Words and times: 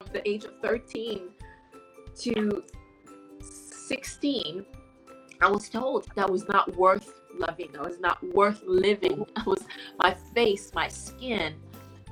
from 0.00 0.12
the 0.12 0.26
age 0.28 0.44
of 0.44 0.52
13 0.62 1.28
to 2.20 2.64
16, 3.40 4.64
I 5.40 5.50
was 5.50 5.68
told 5.68 6.06
that 6.14 6.30
was 6.30 6.48
not 6.48 6.74
worth 6.76 7.12
loving. 7.36 7.70
I 7.78 7.82
was 7.82 7.98
not 7.98 8.22
worth 8.34 8.62
living. 8.64 9.26
I 9.36 9.42
was 9.44 9.64
my 9.98 10.14
face, 10.34 10.70
my 10.74 10.88
skin. 10.88 11.54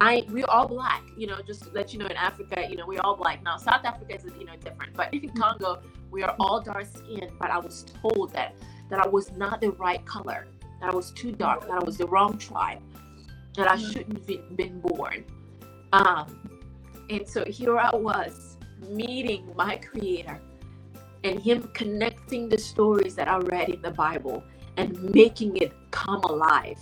I 0.02 0.24
we're 0.30 0.46
all 0.46 0.66
black, 0.66 1.02
you 1.16 1.26
know, 1.26 1.40
just 1.46 1.64
to 1.64 1.70
let 1.70 1.92
you 1.92 1.98
know 1.98 2.06
in 2.06 2.16
Africa, 2.16 2.66
you 2.68 2.76
know, 2.76 2.86
we're 2.86 3.02
all 3.02 3.16
black. 3.16 3.42
Now 3.42 3.58
South 3.58 3.84
Africa 3.84 4.14
is 4.14 4.24
you 4.38 4.46
know 4.46 4.56
different, 4.56 4.94
but 4.94 5.12
in 5.12 5.28
Congo, 5.30 5.82
we 6.10 6.22
are 6.22 6.34
all 6.40 6.60
dark 6.60 6.86
skinned, 6.86 7.32
but 7.38 7.50
I 7.50 7.58
was 7.58 7.84
told 8.02 8.32
that 8.32 8.54
that 8.88 8.98
I 8.98 9.06
was 9.06 9.30
not 9.32 9.60
the 9.60 9.72
right 9.72 10.04
color, 10.06 10.48
that 10.80 10.90
I 10.90 10.94
was 10.94 11.12
too 11.12 11.32
dark, 11.32 11.62
that 11.62 11.82
I 11.82 11.84
was 11.84 11.98
the 11.98 12.06
wrong 12.06 12.38
tribe, 12.38 12.80
that 13.56 13.70
I 13.70 13.76
shouldn't 13.76 14.26
have 14.26 14.56
been 14.56 14.80
born. 14.80 15.24
Um, 15.92 16.59
and 17.10 17.28
so 17.28 17.44
here 17.44 17.76
I 17.76 17.94
was 17.96 18.56
meeting 18.88 19.52
my 19.56 19.76
creator 19.78 20.40
and 21.24 21.40
him 21.40 21.68
connecting 21.74 22.48
the 22.48 22.56
stories 22.56 23.16
that 23.16 23.26
I 23.26 23.38
read 23.38 23.68
in 23.68 23.82
the 23.82 23.90
Bible 23.90 24.44
and 24.76 25.02
making 25.12 25.56
it 25.56 25.72
come 25.90 26.22
alive. 26.22 26.78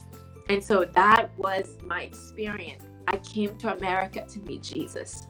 And 0.51 0.63
so 0.63 0.85
that 0.85 1.31
was 1.39 1.79
my 1.83 2.03
experience. 2.03 2.85
I 3.07 3.17
came 3.17 3.57
to 3.57 3.75
America 3.75 4.27
to 4.29 4.39
meet 4.41 4.63
Jesus. 4.63 5.27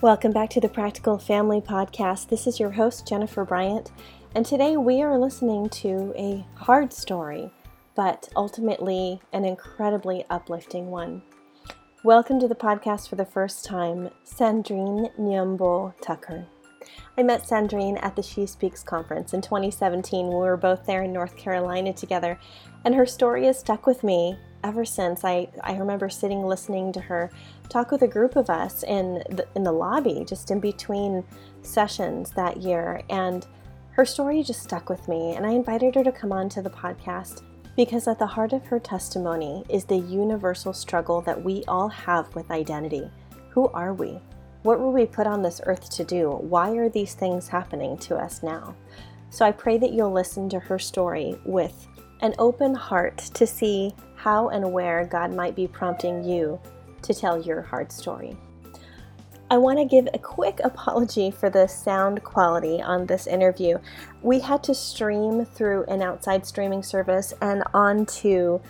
Welcome 0.00 0.32
back 0.32 0.48
to 0.50 0.60
the 0.60 0.68
Practical 0.68 1.18
Family 1.18 1.60
Podcast. 1.60 2.30
This 2.30 2.46
is 2.46 2.58
your 2.58 2.70
host, 2.70 3.06
Jennifer 3.06 3.44
Bryant, 3.44 3.92
and 4.34 4.46
today 4.46 4.78
we 4.78 5.02
are 5.02 5.18
listening 5.18 5.68
to 5.68 6.14
a 6.16 6.46
hard 6.54 6.94
story, 6.94 7.52
but 7.94 8.26
ultimately 8.36 9.20
an 9.34 9.44
incredibly 9.44 10.24
uplifting 10.30 10.90
one. 10.90 11.20
Welcome 12.02 12.40
to 12.40 12.48
the 12.48 12.54
podcast 12.54 13.10
for 13.10 13.16
the 13.16 13.26
first 13.26 13.62
time, 13.62 14.08
Sandrine 14.24 15.14
Nyambo 15.18 15.92
Tucker. 16.00 16.46
I 17.18 17.22
met 17.22 17.42
Sandrine 17.42 18.02
at 18.02 18.16
the 18.16 18.22
She 18.22 18.46
Speaks 18.46 18.82
conference 18.82 19.34
in 19.34 19.42
2017 19.42 20.28
we 20.28 20.32
were 20.32 20.56
both 20.56 20.86
there 20.86 21.02
in 21.02 21.12
North 21.12 21.36
Carolina 21.36 21.92
together, 21.92 22.40
and 22.86 22.94
her 22.94 23.04
story 23.04 23.44
has 23.44 23.58
stuck 23.58 23.86
with 23.86 24.02
me 24.02 24.38
ever 24.64 24.82
since. 24.82 25.24
I, 25.24 25.48
I 25.62 25.76
remember 25.76 26.08
sitting 26.08 26.42
listening 26.42 26.90
to 26.94 27.00
her 27.00 27.30
talk 27.68 27.90
with 27.90 28.00
a 28.00 28.08
group 28.08 28.34
of 28.34 28.48
us 28.48 28.82
in 28.82 29.22
the, 29.28 29.46
in 29.54 29.62
the 29.62 29.70
lobby 29.70 30.24
just 30.26 30.50
in 30.50 30.58
between 30.58 31.22
sessions 31.60 32.30
that 32.30 32.62
year, 32.62 33.02
and 33.10 33.46
her 33.90 34.06
story 34.06 34.42
just 34.42 34.62
stuck 34.62 34.88
with 34.88 35.06
me. 35.06 35.34
And 35.34 35.44
I 35.44 35.50
invited 35.50 35.96
her 35.96 36.04
to 36.04 36.12
come 36.12 36.32
on 36.32 36.48
to 36.48 36.62
the 36.62 36.70
podcast 36.70 37.42
because 37.80 38.06
at 38.06 38.18
the 38.18 38.26
heart 38.26 38.52
of 38.52 38.66
her 38.66 38.78
testimony 38.78 39.64
is 39.70 39.86
the 39.86 39.96
universal 39.96 40.70
struggle 40.70 41.22
that 41.22 41.42
we 41.42 41.64
all 41.66 41.88
have 41.88 42.34
with 42.34 42.50
identity. 42.50 43.10
Who 43.48 43.68
are 43.68 43.94
we? 43.94 44.20
What 44.64 44.80
were 44.80 44.90
we 44.90 45.06
put 45.06 45.26
on 45.26 45.40
this 45.40 45.62
earth 45.64 45.88
to 45.92 46.04
do? 46.04 46.28
Why 46.28 46.72
are 46.72 46.90
these 46.90 47.14
things 47.14 47.48
happening 47.48 47.96
to 48.00 48.16
us 48.16 48.42
now? 48.42 48.76
So 49.30 49.46
I 49.46 49.52
pray 49.52 49.78
that 49.78 49.94
you'll 49.94 50.12
listen 50.12 50.46
to 50.50 50.58
her 50.58 50.78
story 50.78 51.40
with 51.46 51.88
an 52.20 52.34
open 52.38 52.74
heart 52.74 53.16
to 53.32 53.46
see 53.46 53.94
how 54.14 54.50
and 54.50 54.74
where 54.74 55.06
God 55.06 55.32
might 55.34 55.56
be 55.56 55.66
prompting 55.66 56.22
you 56.22 56.60
to 57.00 57.14
tell 57.14 57.40
your 57.40 57.62
hard 57.62 57.90
story. 57.90 58.36
I 59.52 59.58
want 59.58 59.80
to 59.80 59.84
give 59.84 60.06
a 60.14 60.18
quick 60.18 60.60
apology 60.62 61.32
for 61.32 61.50
the 61.50 61.66
sound 61.66 62.22
quality 62.22 62.80
on 62.80 63.06
this 63.06 63.26
interview. 63.26 63.78
We 64.22 64.38
had 64.38 64.62
to 64.64 64.74
stream 64.76 65.44
through 65.44 65.86
an 65.86 66.02
outside 66.02 66.46
streaming 66.46 66.84
service 66.84 67.34
and 67.42 67.64
onto 67.74 68.60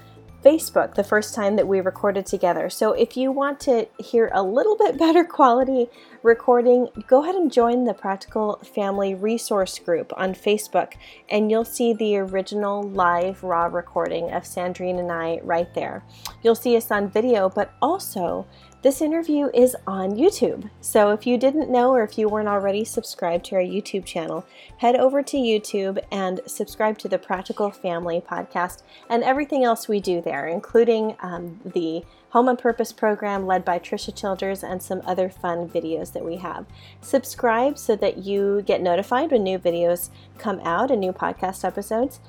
Facebook 0.43 0.95
the 0.95 1.05
first 1.05 1.35
time 1.35 1.57
that 1.57 1.69
we 1.69 1.83
recorded 1.83 2.25
together. 2.25 2.71
So 2.71 2.93
if 2.93 3.15
you 3.15 3.31
want 3.31 3.61
to 3.61 3.89
hear 3.99 4.31
a 4.33 4.43
little 4.43 4.75
bit 4.75 4.99
better 4.99 5.23
quality 5.23 5.91
recording, 6.23 6.89
go 7.07 7.23
ahead 7.23 7.35
and 7.35 7.53
join 7.53 7.85
the 7.85 7.93
Practical 7.93 8.59
Family 8.75 9.15
Resource 9.15 9.79
Group 9.79 10.15
on 10.17 10.35
Facebook, 10.35 10.95
and 11.29 11.51
you'll 11.51 11.67
see 11.67 11.93
the 11.93 12.17
original 12.17 12.83
live 12.83 13.43
raw 13.43 13.67
recording 13.67 14.33
of 14.33 14.45
Sandrine 14.45 14.99
and 14.99 15.13
I 15.13 15.41
right 15.43 15.73
there. 15.75 16.03
You'll 16.43 16.55
see 16.55 16.75
us 16.75 16.91
on 16.91 17.11
video, 17.11 17.51
but 17.51 17.75
also 17.83 18.47
this 18.83 19.03
interview 19.03 19.51
is 19.53 19.77
on 19.87 20.13
YouTube. 20.13 20.71
So 20.81 21.11
if 21.11 21.27
you 21.27 21.37
didn't 21.37 21.71
know 21.71 21.91
or 21.91 22.03
if 22.03 22.17
you 22.17 22.29
weren't 22.29 22.49
already 22.49 22.85
subscribed 22.85 23.45
to 23.47 23.57
our 23.57 23.63
YouTube 23.63 24.07
channel, 24.07 24.47
head 24.79 24.97
over 24.97 25.23
to 25.23 25.37
YouTube 25.37 25.99
and 26.11 26.41
subscribe 26.47 26.97
to 26.99 27.09
the 27.09 27.19
Practical 27.19 27.71
Family 27.71 28.21
podcast 28.21 28.83
and 29.09 29.23
everything 29.23 29.65
else 29.65 29.87
we 29.87 30.01
do 30.01 30.23
there, 30.23 30.47
including 30.47 31.17
um, 31.21 31.61
the 31.65 32.05
Home 32.31 32.49
on 32.49 32.57
Purpose 32.57 32.93
program 32.93 33.45
led 33.45 33.65
by 33.65 33.81
Trisha 33.81 34.15
Childers 34.17 34.63
and 34.63 34.81
some 34.81 35.03
other 35.05 35.29
fun 35.29 35.69
videos 35.69 36.13
that 36.13 36.25
we 36.25 36.37
have. 36.37 36.65
Subscribe 37.01 37.77
so 37.77 37.97
that 37.97 38.19
you 38.19 38.63
get 38.63 38.81
notified 38.81 39.33
when 39.33 39.43
new 39.43 39.59
videos 39.59 40.11
come 40.39 40.61
out 40.61 40.93
and 40.93 41.01
new 41.01 41.13
podcast 41.13 41.65
episodes 41.65 42.21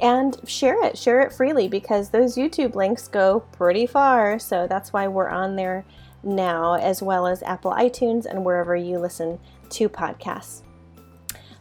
and 0.00 0.36
share 0.48 0.82
it 0.84 0.96
share 0.96 1.20
it 1.20 1.32
freely 1.32 1.68
because 1.68 2.10
those 2.10 2.36
youtube 2.36 2.74
links 2.74 3.08
go 3.08 3.40
pretty 3.52 3.86
far. 3.86 4.38
So 4.38 4.66
that's 4.66 4.92
why 4.92 5.08
we're 5.08 5.28
on 5.28 5.56
there 5.56 5.84
now 6.22 6.74
as 6.74 7.02
well 7.02 7.26
as 7.26 7.42
apple 7.42 7.72
itunes 7.72 8.26
and 8.26 8.44
wherever 8.44 8.74
you 8.74 8.98
listen 8.98 9.38
to 9.70 9.88
podcasts. 9.88 10.62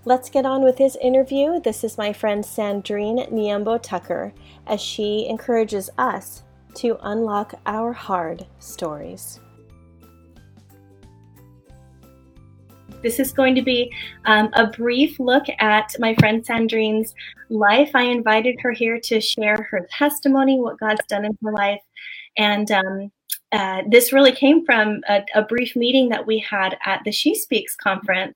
Let's 0.06 0.30
get 0.30 0.46
on 0.46 0.64
with 0.64 0.78
this 0.78 0.96
interview. 1.02 1.60
This 1.60 1.84
is 1.84 1.98
my 1.98 2.14
friend 2.14 2.44
sandrine 2.44 3.30
Niembo 3.30 3.82
tucker 3.82 4.34
as 4.66 4.80
she 4.80 5.28
encourages 5.28 5.90
us 5.98 6.44
to 6.76 6.98
unlock 7.02 7.56
our 7.66 7.92
hard 7.92 8.46
stories 8.60 9.40
This 13.02 13.20
is 13.20 13.32
going 13.32 13.56
to 13.56 13.62
be 13.62 13.92
um, 14.26 14.50
a 14.54 14.68
brief 14.68 15.20
look 15.20 15.46
at 15.60 15.96
my 16.00 16.16
friend 16.16 16.44
Sandrine's 16.44 17.14
life. 17.50 17.92
I 17.94 18.04
invited 18.04 18.60
her 18.62 18.72
here 18.72 19.00
to 19.02 19.22
share 19.22 19.68
her 19.70 19.88
testimony, 19.92 20.60
what 20.60 20.80
God's 20.80 21.06
done 21.08 21.26
in 21.26 21.38
her 21.44 21.52
life. 21.52 21.82
And 22.38 22.70
um, 22.72 23.12
uh, 23.52 23.84
this 23.90 24.12
really 24.12 24.32
came 24.32 24.66
from 24.66 25.02
a, 25.10 25.24
a, 25.36 25.42
brief 25.44 25.76
meeting 25.76 26.10
that 26.10 26.26
we 26.26 26.40
had 26.40 26.78
at 26.86 27.02
the 27.06 27.12
She 27.12 27.34
Speaks 27.34 27.76
conference 27.76 28.36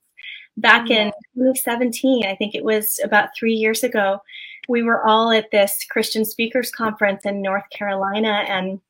back 0.56 0.90
in 0.90 1.12
2017. 1.34 2.26
I 2.26 2.34
think 2.36 2.54
it 2.54 2.64
was 2.64 3.00
about 3.04 3.30
three 3.36 3.54
years 3.54 3.84
ago. 3.84 4.20
We 4.68 4.82
were 4.82 5.04
all 5.04 5.30
at 5.30 5.50
this 5.50 5.84
Christian 5.90 6.24
Speakers 6.24 6.70
Conference 6.70 7.26
in 7.26 7.42
North 7.42 7.68
Carolina, 7.70 8.44
and 8.48 8.80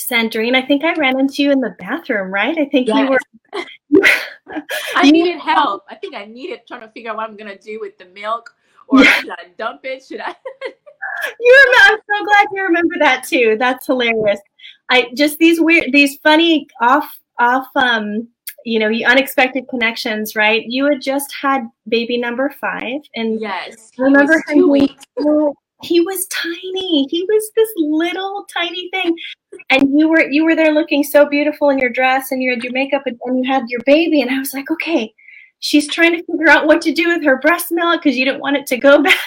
Sandrine, 0.00 0.56
I 0.56 0.62
think 0.62 0.82
I 0.82 0.94
ran 0.94 1.20
into 1.20 1.42
you 1.42 1.52
in 1.52 1.60
the 1.60 1.76
bathroom, 1.78 2.32
right? 2.32 2.56
I 2.56 2.64
think 2.66 2.88
yes. 2.88 2.98
you 2.98 4.00
were. 4.00 4.04
I 4.96 5.10
needed 5.10 5.38
help. 5.40 5.84
I 5.88 5.94
think 5.94 6.14
I 6.14 6.24
needed 6.24 6.60
trying 6.66 6.80
to 6.82 6.88
figure 6.88 7.10
out 7.10 7.16
what 7.16 7.28
I'm 7.28 7.36
gonna 7.36 7.58
do 7.58 7.80
with 7.80 7.98
the 7.98 8.06
milk, 8.06 8.54
or 8.88 9.02
yeah. 9.02 9.20
should 9.20 9.30
I 9.30 9.46
dump 9.56 9.80
it? 9.84 10.04
Should 10.04 10.20
I? 10.20 10.34
you 11.40 11.64
remember? 11.66 12.02
I'm 12.10 12.18
so 12.18 12.24
glad 12.24 12.46
you 12.52 12.62
remember 12.62 12.94
that 13.00 13.24
too. 13.24 13.56
That's 13.58 13.86
hilarious. 13.86 14.40
I 14.90 15.10
just 15.14 15.38
these 15.38 15.60
weird, 15.60 15.92
these 15.92 16.16
funny 16.22 16.66
off, 16.80 17.18
off, 17.38 17.68
um, 17.76 18.28
you 18.64 18.78
know, 18.78 18.90
unexpected 19.06 19.68
connections, 19.68 20.34
right? 20.36 20.64
You 20.66 20.86
had 20.86 21.00
just 21.00 21.32
had 21.40 21.62
baby 21.88 22.18
number 22.18 22.50
five, 22.60 23.00
and 23.14 23.40
yes, 23.40 23.92
remember 23.96 24.42
two 24.50 24.68
weeks 24.70 25.04
he 25.82 26.00
was 26.00 26.26
tiny. 26.26 27.06
He 27.10 27.24
was 27.28 27.50
this 27.56 27.70
little 27.76 28.46
tiny 28.52 28.88
thing. 28.90 29.16
And 29.70 29.98
you 29.98 30.08
were 30.08 30.28
you 30.30 30.44
were 30.44 30.56
there 30.56 30.72
looking 30.72 31.02
so 31.02 31.26
beautiful 31.26 31.70
in 31.70 31.78
your 31.78 31.90
dress 31.90 32.30
and 32.30 32.42
you 32.42 32.50
had 32.50 32.62
your 32.62 32.72
makeup 32.72 33.02
and, 33.06 33.18
and 33.24 33.44
you 33.44 33.50
had 33.50 33.68
your 33.68 33.80
baby 33.84 34.22
and 34.22 34.30
i 34.30 34.38
was 34.38 34.54
like 34.54 34.70
okay. 34.70 35.12
She's 35.62 35.86
trying 35.86 36.12
to 36.12 36.24
figure 36.24 36.48
out 36.48 36.66
what 36.66 36.80
to 36.82 36.92
do 36.92 37.08
with 37.08 37.22
her 37.24 37.38
breast 37.38 37.66
milk 37.70 38.02
because 38.02 38.16
you 38.16 38.24
didn't 38.24 38.40
want 38.40 38.56
it 38.56 38.66
to 38.68 38.78
go 38.78 39.02
back. 39.02 39.18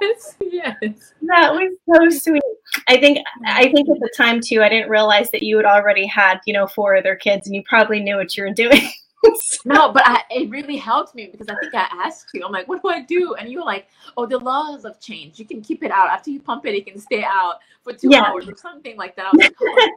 Yes, 0.00 0.36
yes. 0.40 1.12
That 1.22 1.52
was 1.52 1.72
so 1.86 2.18
sweet. 2.18 2.42
I 2.88 2.98
think 2.98 3.18
i 3.46 3.70
think 3.70 3.88
at 3.88 3.98
the 4.00 4.10
time 4.16 4.40
too 4.40 4.62
i 4.62 4.68
didn't 4.68 4.90
realize 4.90 5.30
that 5.30 5.42
you 5.42 5.56
had 5.56 5.66
already 5.66 6.06
had 6.06 6.40
you 6.46 6.52
know 6.52 6.66
four 6.66 6.96
other 6.96 7.16
kids 7.16 7.46
and 7.46 7.54
you 7.54 7.62
probably 7.68 8.00
knew 8.00 8.16
what 8.16 8.36
you 8.36 8.44
were 8.44 8.52
doing 8.52 8.80
no, 9.64 9.92
but 9.92 10.02
I, 10.06 10.22
it 10.30 10.50
really 10.50 10.76
helped 10.76 11.14
me 11.14 11.28
because 11.30 11.48
I 11.48 11.54
think 11.60 11.74
I 11.74 11.86
asked 11.90 12.30
you. 12.32 12.44
I'm 12.44 12.52
like, 12.52 12.68
what 12.68 12.82
do 12.82 12.88
I 12.88 13.02
do? 13.02 13.34
And 13.34 13.50
you 13.50 13.58
were 13.58 13.64
like, 13.64 13.88
oh, 14.16 14.26
the 14.26 14.38
laws 14.38 14.84
have 14.84 15.00
changed. 15.00 15.38
You 15.38 15.44
can 15.44 15.60
keep 15.60 15.82
it 15.82 15.90
out 15.90 16.08
after 16.10 16.30
you 16.30 16.40
pump 16.40 16.66
it. 16.66 16.74
It 16.74 16.86
can 16.86 16.98
stay 16.98 17.22
out 17.22 17.56
for 17.82 17.92
two 17.92 18.08
yeah. 18.10 18.22
hours 18.22 18.48
or 18.48 18.56
something 18.56 18.96
like 18.96 19.16
that. 19.16 19.26
I 19.26 19.30
was 19.32 19.40
like, 19.40 19.54
oh. 19.60 19.90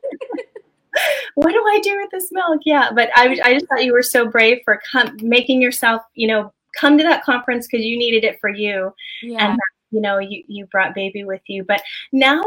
what 1.35 1.51
do 1.51 1.63
I 1.65 1.79
do 1.79 1.99
with 2.01 2.11
this 2.11 2.31
milk? 2.31 2.61
Yeah, 2.65 2.91
but 2.93 3.09
I, 3.15 3.37
I 3.43 3.53
just 3.53 3.67
thought 3.67 3.83
you 3.83 3.93
were 3.93 4.03
so 4.03 4.27
brave 4.27 4.59
for 4.65 4.81
com- 4.91 5.17
making 5.21 5.61
yourself, 5.61 6.01
you 6.13 6.27
know, 6.27 6.53
come 6.75 6.97
to 6.97 7.03
that 7.03 7.23
conference 7.23 7.67
because 7.67 7.85
you 7.85 7.97
needed 7.97 8.23
it 8.23 8.39
for 8.39 8.49
you, 8.49 8.93
yeah. 9.21 9.49
and 9.51 9.59
you 9.91 10.01
know, 10.01 10.19
you 10.19 10.43
you 10.47 10.65
brought 10.67 10.95
baby 10.95 11.23
with 11.23 11.41
you. 11.47 11.63
But 11.63 11.81
now 12.11 12.41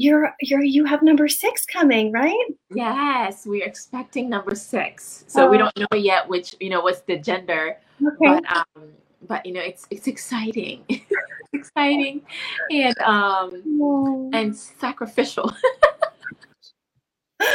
you're 0.00 0.34
you're 0.40 0.64
you 0.64 0.86
have 0.86 1.02
number 1.02 1.28
six 1.28 1.66
coming, 1.66 2.10
right? 2.10 2.46
Yes, 2.74 3.44
we're 3.44 3.66
expecting 3.66 4.30
number 4.30 4.54
six. 4.54 5.24
So 5.26 5.46
oh. 5.46 5.50
we 5.50 5.58
don't 5.58 5.76
know 5.76 5.96
yet 5.96 6.26
which 6.26 6.56
you 6.58 6.70
know 6.70 6.80
what's 6.80 7.02
the 7.02 7.18
gender, 7.18 7.76
okay. 8.02 8.16
but 8.18 8.44
um, 8.56 8.84
but 9.28 9.44
you 9.44 9.52
know 9.52 9.60
it's 9.60 9.86
it's 9.90 10.06
exciting, 10.06 10.84
exciting, 11.52 12.22
and 12.70 12.98
um, 13.00 14.30
and 14.32 14.56
sacrificial. 14.56 15.52
oh. 17.40 17.46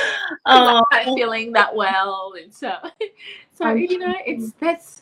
I'm 0.46 1.06
not 1.08 1.16
feeling 1.16 1.52
that 1.54 1.76
well, 1.76 2.36
and 2.40 2.54
so, 2.54 2.76
so 3.58 3.74
you 3.74 3.98
know, 3.98 4.14
it's 4.24 4.54
that's, 4.60 5.02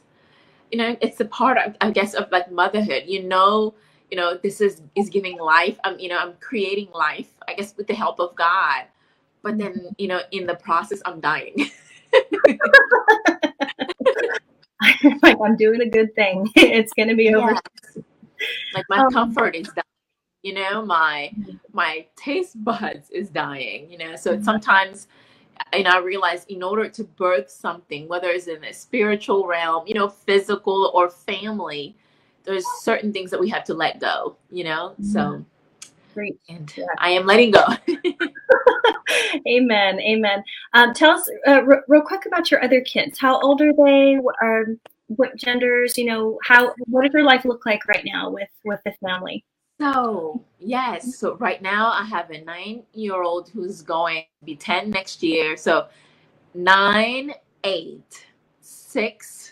you 0.72 0.78
know, 0.78 0.96
it's 1.02 1.20
a 1.20 1.26
part 1.26 1.58
of, 1.58 1.76
I 1.82 1.92
guess, 1.92 2.14
of 2.14 2.32
like 2.32 2.50
motherhood. 2.54 3.04
You 3.08 3.24
know, 3.24 3.74
you 4.14 4.18
know, 4.18 4.38
this 4.44 4.62
is 4.62 4.84
is 4.94 5.10
giving 5.10 5.40
life. 5.40 5.80
I'm, 5.84 5.98
you 5.98 6.08
know, 6.08 6.20
I'm 6.20 6.34
creating 6.40 6.90
life. 6.94 7.30
I 7.48 7.56
guess 7.56 7.76
with 7.76 7.88
the 7.88 7.96
help 7.96 8.20
of 8.20 8.36
God, 8.36 8.84
but 9.42 9.58
then, 9.58 9.74
mm-hmm. 9.74 9.88
you 9.98 10.08
know, 10.08 10.20
in 10.30 10.46
the 10.46 10.54
process, 10.54 11.02
I'm 11.04 11.20
dying. 11.20 11.56
like 15.24 15.38
I'm 15.44 15.58
doing 15.58 15.82
a 15.82 15.90
good 15.90 16.14
thing. 16.14 16.48
It's 16.56 16.94
gonna 16.94 17.16
be 17.16 17.34
over. 17.34 17.56
Like 18.76 18.86
my 18.88 19.00
um, 19.00 19.12
comfort 19.12 19.56
is 19.56 19.68
dying. 19.70 19.84
You 20.44 20.54
know, 20.54 20.86
my 20.86 21.32
mm-hmm. 21.36 21.56
my 21.72 22.06
taste 22.16 22.64
buds 22.64 23.10
is 23.10 23.30
dying. 23.30 23.90
You 23.90 23.98
know, 23.98 24.16
so 24.16 24.36
mm-hmm. 24.36 24.44
sometimes 24.44 25.08
and 25.72 25.88
I 25.88 25.98
realize 25.98 26.46
in 26.46 26.62
order 26.62 26.88
to 26.88 27.04
birth 27.04 27.50
something, 27.50 28.08
whether 28.08 28.30
it's 28.30 28.46
in 28.46 28.64
a 28.64 28.74
spiritual 28.74 29.48
realm, 29.48 29.88
you 29.88 29.96
know, 29.96 30.08
physical 30.08 30.92
or 30.94 31.10
family, 31.10 31.96
there's 32.44 32.66
certain 32.82 33.14
things 33.14 33.32
that 33.32 33.40
we 33.40 33.50
have 33.50 33.64
to 33.66 33.74
let 33.74 34.00
go, 34.00 34.38
you 34.50 34.64
know? 34.64 34.96
Mm-hmm. 35.00 35.12
So 35.12 35.46
great. 36.14 36.40
And 36.50 36.72
yeah. 36.76 36.86
I 37.00 37.10
am 37.12 37.26
letting 37.26 37.52
go. 37.52 37.66
amen. 39.48 40.00
Amen. 40.00 40.44
Um, 40.74 40.94
tell 40.94 41.12
us 41.12 41.30
uh, 41.48 41.62
r- 41.68 41.84
real 41.88 42.02
quick 42.02 42.26
about 42.26 42.52
your 42.52 42.64
other 42.64 42.82
kids. 42.82 43.18
How 43.18 43.40
old 43.42 43.62
are 43.62 43.74
they? 43.74 44.18
Are 44.42 44.66
what 45.08 45.36
genders? 45.36 45.98
You 45.98 46.06
know, 46.06 46.40
how 46.44 46.74
what 46.86 47.04
does 47.04 47.14
your 47.14 47.24
life 47.24 47.46
look 47.46 47.66
like 47.66 47.86
right 47.88 48.04
now 48.06 48.30
with 48.30 48.50
with 48.64 48.80
the 48.86 48.94
family? 49.06 49.44
So 49.80 50.44
yes, 50.60 51.18
so 51.18 51.36
right 51.38 51.62
now 51.62 51.92
I 51.92 52.04
have 52.06 52.30
a 52.30 52.42
nine-year-old 52.44 53.50
who's 53.50 53.82
going 53.82 54.24
to 54.40 54.46
be 54.46 54.56
ten 54.56 54.90
next 54.90 55.24
year. 55.24 55.58
So 55.58 55.88
nine, 56.54 57.34
eight, 57.64 58.26
six, 58.62 59.43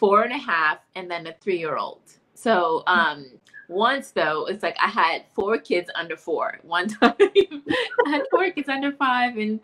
four 0.00 0.22
and 0.22 0.32
a 0.32 0.38
half, 0.38 0.78
and 0.94 1.10
then 1.10 1.26
a 1.26 1.34
three-year-old. 1.42 2.00
So 2.34 2.82
um 2.86 3.26
once 3.68 4.10
though, 4.10 4.46
it's 4.46 4.62
like 4.62 4.76
I 4.82 4.88
had 4.88 5.24
four 5.34 5.58
kids 5.58 5.90
under 5.94 6.16
four. 6.16 6.58
One 6.62 6.88
time 6.88 7.14
I 7.20 8.10
had 8.10 8.22
four 8.30 8.50
kids 8.50 8.68
under 8.68 8.92
five, 8.92 9.36
and 9.36 9.60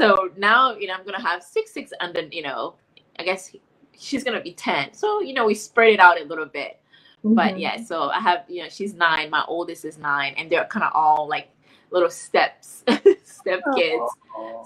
so 0.00 0.30
now 0.36 0.74
you 0.74 0.88
know 0.88 0.94
I'm 0.94 1.04
gonna 1.04 1.20
have 1.20 1.42
six 1.42 1.72
six 1.72 1.92
under. 2.00 2.22
You 2.22 2.42
know, 2.42 2.74
I 3.18 3.22
guess 3.22 3.54
she's 3.96 4.24
gonna 4.24 4.40
be 4.40 4.54
ten. 4.54 4.94
So 4.94 5.20
you 5.20 5.34
know 5.34 5.44
we 5.44 5.54
spread 5.54 5.92
it 5.92 6.00
out 6.00 6.20
a 6.20 6.24
little 6.24 6.46
bit. 6.46 6.80
Mm-hmm. 7.18 7.34
But 7.34 7.58
yeah, 7.58 7.82
so 7.84 8.08
I 8.08 8.20
have 8.20 8.44
you 8.48 8.62
know 8.62 8.68
she's 8.70 8.94
nine. 8.94 9.28
My 9.30 9.44
oldest 9.46 9.84
is 9.84 9.98
nine, 9.98 10.34
and 10.38 10.50
they're 10.50 10.64
kind 10.64 10.84
of 10.84 10.92
all 10.94 11.28
like 11.28 11.50
little 11.90 12.10
steps, 12.10 12.82
step 13.24 13.60
kids, 13.76 14.04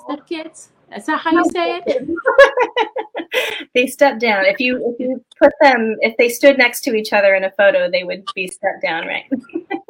step 0.04 0.26
kids. 0.26 0.70
Is 0.96 1.06
that 1.06 1.20
how 1.20 1.32
you 1.32 1.44
say 1.50 1.82
it? 1.86 2.08
they 3.74 3.86
step 3.86 4.18
down. 4.18 4.44
If 4.46 4.60
you 4.60 4.94
if 4.94 5.00
you 5.00 5.24
put 5.38 5.52
them 5.60 5.96
if 6.00 6.16
they 6.16 6.28
stood 6.28 6.58
next 6.58 6.82
to 6.82 6.94
each 6.94 7.12
other 7.12 7.34
in 7.34 7.44
a 7.44 7.50
photo, 7.52 7.90
they 7.90 8.04
would 8.04 8.24
be 8.34 8.48
stepped 8.48 8.82
down, 8.82 9.06
right? 9.06 9.30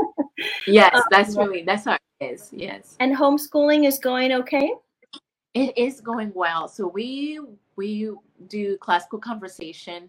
yes, 0.67 0.95
um, 0.95 1.03
that's 1.11 1.37
really 1.37 1.63
that's 1.63 1.85
how 1.85 1.99
it 2.21 2.33
is. 2.33 2.51
Yes. 2.53 2.97
And 3.01 3.17
homeschooling 3.17 3.87
is 3.87 3.99
going 3.99 4.33
okay? 4.33 4.75
It 5.55 5.77
is 5.77 6.01
going 6.01 6.33
well. 6.35 6.69
So 6.69 6.87
we 6.87 7.41
we 7.77 8.13
do 8.49 8.77
classical 8.79 9.19
conversation 9.19 10.09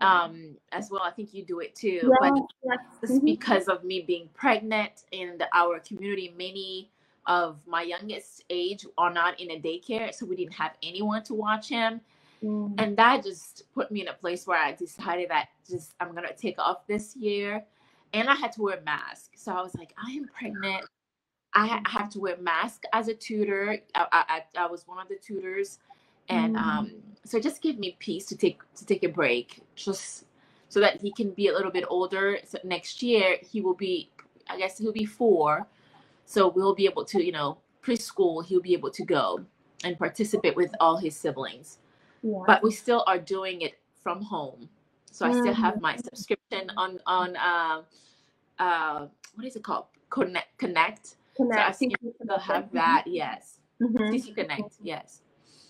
um 0.00 0.56
as 0.70 0.90
well 0.90 1.02
i 1.02 1.10
think 1.10 1.34
you 1.34 1.44
do 1.44 1.58
it 1.58 1.74
too 1.74 2.00
yeah, 2.04 2.08
but 2.20 2.32
yes. 2.64 2.78
mm-hmm. 3.10 3.24
because 3.24 3.66
of 3.66 3.82
me 3.82 4.04
being 4.06 4.28
pregnant 4.32 5.04
and 5.12 5.42
our 5.54 5.80
community 5.80 6.32
many 6.38 6.88
of 7.28 7.60
my 7.66 7.82
youngest 7.82 8.42
age 8.50 8.86
are 8.96 9.12
not 9.12 9.38
in 9.38 9.50
a 9.52 9.60
daycare, 9.60 10.12
so 10.12 10.26
we 10.26 10.34
didn't 10.34 10.54
have 10.54 10.72
anyone 10.82 11.22
to 11.24 11.34
watch 11.34 11.68
him. 11.68 12.00
Mm. 12.42 12.74
And 12.78 12.96
that 12.96 13.22
just 13.22 13.64
put 13.74 13.90
me 13.92 14.00
in 14.00 14.08
a 14.08 14.14
place 14.14 14.46
where 14.46 14.58
I 14.58 14.72
decided 14.72 15.28
that 15.28 15.48
just 15.68 15.94
I'm 16.00 16.14
gonna 16.14 16.32
take 16.36 16.58
off 16.58 16.86
this 16.86 17.14
year. 17.14 17.64
And 18.14 18.28
I 18.28 18.34
had 18.34 18.52
to 18.52 18.62
wear 18.62 18.78
a 18.78 18.82
mask. 18.82 19.32
So 19.36 19.52
I 19.52 19.60
was 19.60 19.74
like, 19.74 19.92
I 20.02 20.12
am 20.12 20.26
pregnant. 20.28 20.84
I, 21.52 21.80
have 21.86 22.08
to 22.10 22.20
wear 22.20 22.34
a 22.34 22.40
mask 22.40 22.84
as 22.92 23.08
a 23.08 23.14
tutor. 23.14 23.78
I, 23.94 24.06
I, 24.12 24.42
I 24.56 24.66
was 24.66 24.86
one 24.86 24.98
of 24.98 25.08
the 25.08 25.16
tutors. 25.16 25.78
And 26.30 26.56
mm. 26.56 26.60
um, 26.60 26.92
so 27.24 27.38
just 27.38 27.60
give 27.60 27.78
me 27.78 27.96
peace 27.98 28.24
to 28.26 28.36
take 28.36 28.60
to 28.76 28.86
take 28.86 29.04
a 29.04 29.08
break, 29.08 29.60
just 29.74 30.24
so 30.70 30.80
that 30.80 31.00
he 31.00 31.12
can 31.12 31.30
be 31.30 31.48
a 31.48 31.52
little 31.52 31.70
bit 31.70 31.84
older. 31.88 32.38
So 32.46 32.58
next 32.64 33.02
year 33.02 33.36
he 33.50 33.60
will 33.60 33.74
be, 33.74 34.10
I 34.48 34.56
guess 34.56 34.78
he'll 34.78 34.92
be 34.92 35.04
four 35.04 35.66
so 36.28 36.46
we'll 36.54 36.74
be 36.74 36.84
able 36.84 37.06
to, 37.06 37.24
you 37.24 37.32
know, 37.32 37.56
preschool, 37.82 38.44
he'll 38.44 38.60
be 38.60 38.74
able 38.74 38.90
to 38.90 39.02
go 39.02 39.40
and 39.82 39.98
participate 39.98 40.54
with 40.56 40.70
all 40.78 40.98
his 40.98 41.16
siblings. 41.16 41.78
Yeah. 42.22 42.42
But 42.46 42.62
we 42.62 42.70
still 42.70 43.02
are 43.06 43.18
doing 43.18 43.62
it 43.62 43.78
from 44.02 44.20
home. 44.20 44.68
So 45.10 45.24
I 45.24 45.32
still 45.32 45.54
have 45.54 45.80
my 45.80 45.94
mm-hmm. 45.94 46.02
subscription 46.02 46.70
on 46.76 47.00
on 47.06 47.34
uh, 47.36 47.80
uh, 48.58 49.06
what 49.36 49.46
is 49.46 49.56
it 49.56 49.64
called? 49.64 49.86
Connect 50.10 50.58
Connect. 50.58 51.16
Connect. 51.34 51.78
So 51.78 51.86
I 51.86 52.16
still 52.22 52.38
have 52.38 52.70
that. 52.72 53.04
Yes. 53.06 53.60
Mm-hmm. 53.80 54.12
CC 54.12 54.34
Connect. 54.34 54.74
Yes. 54.82 55.22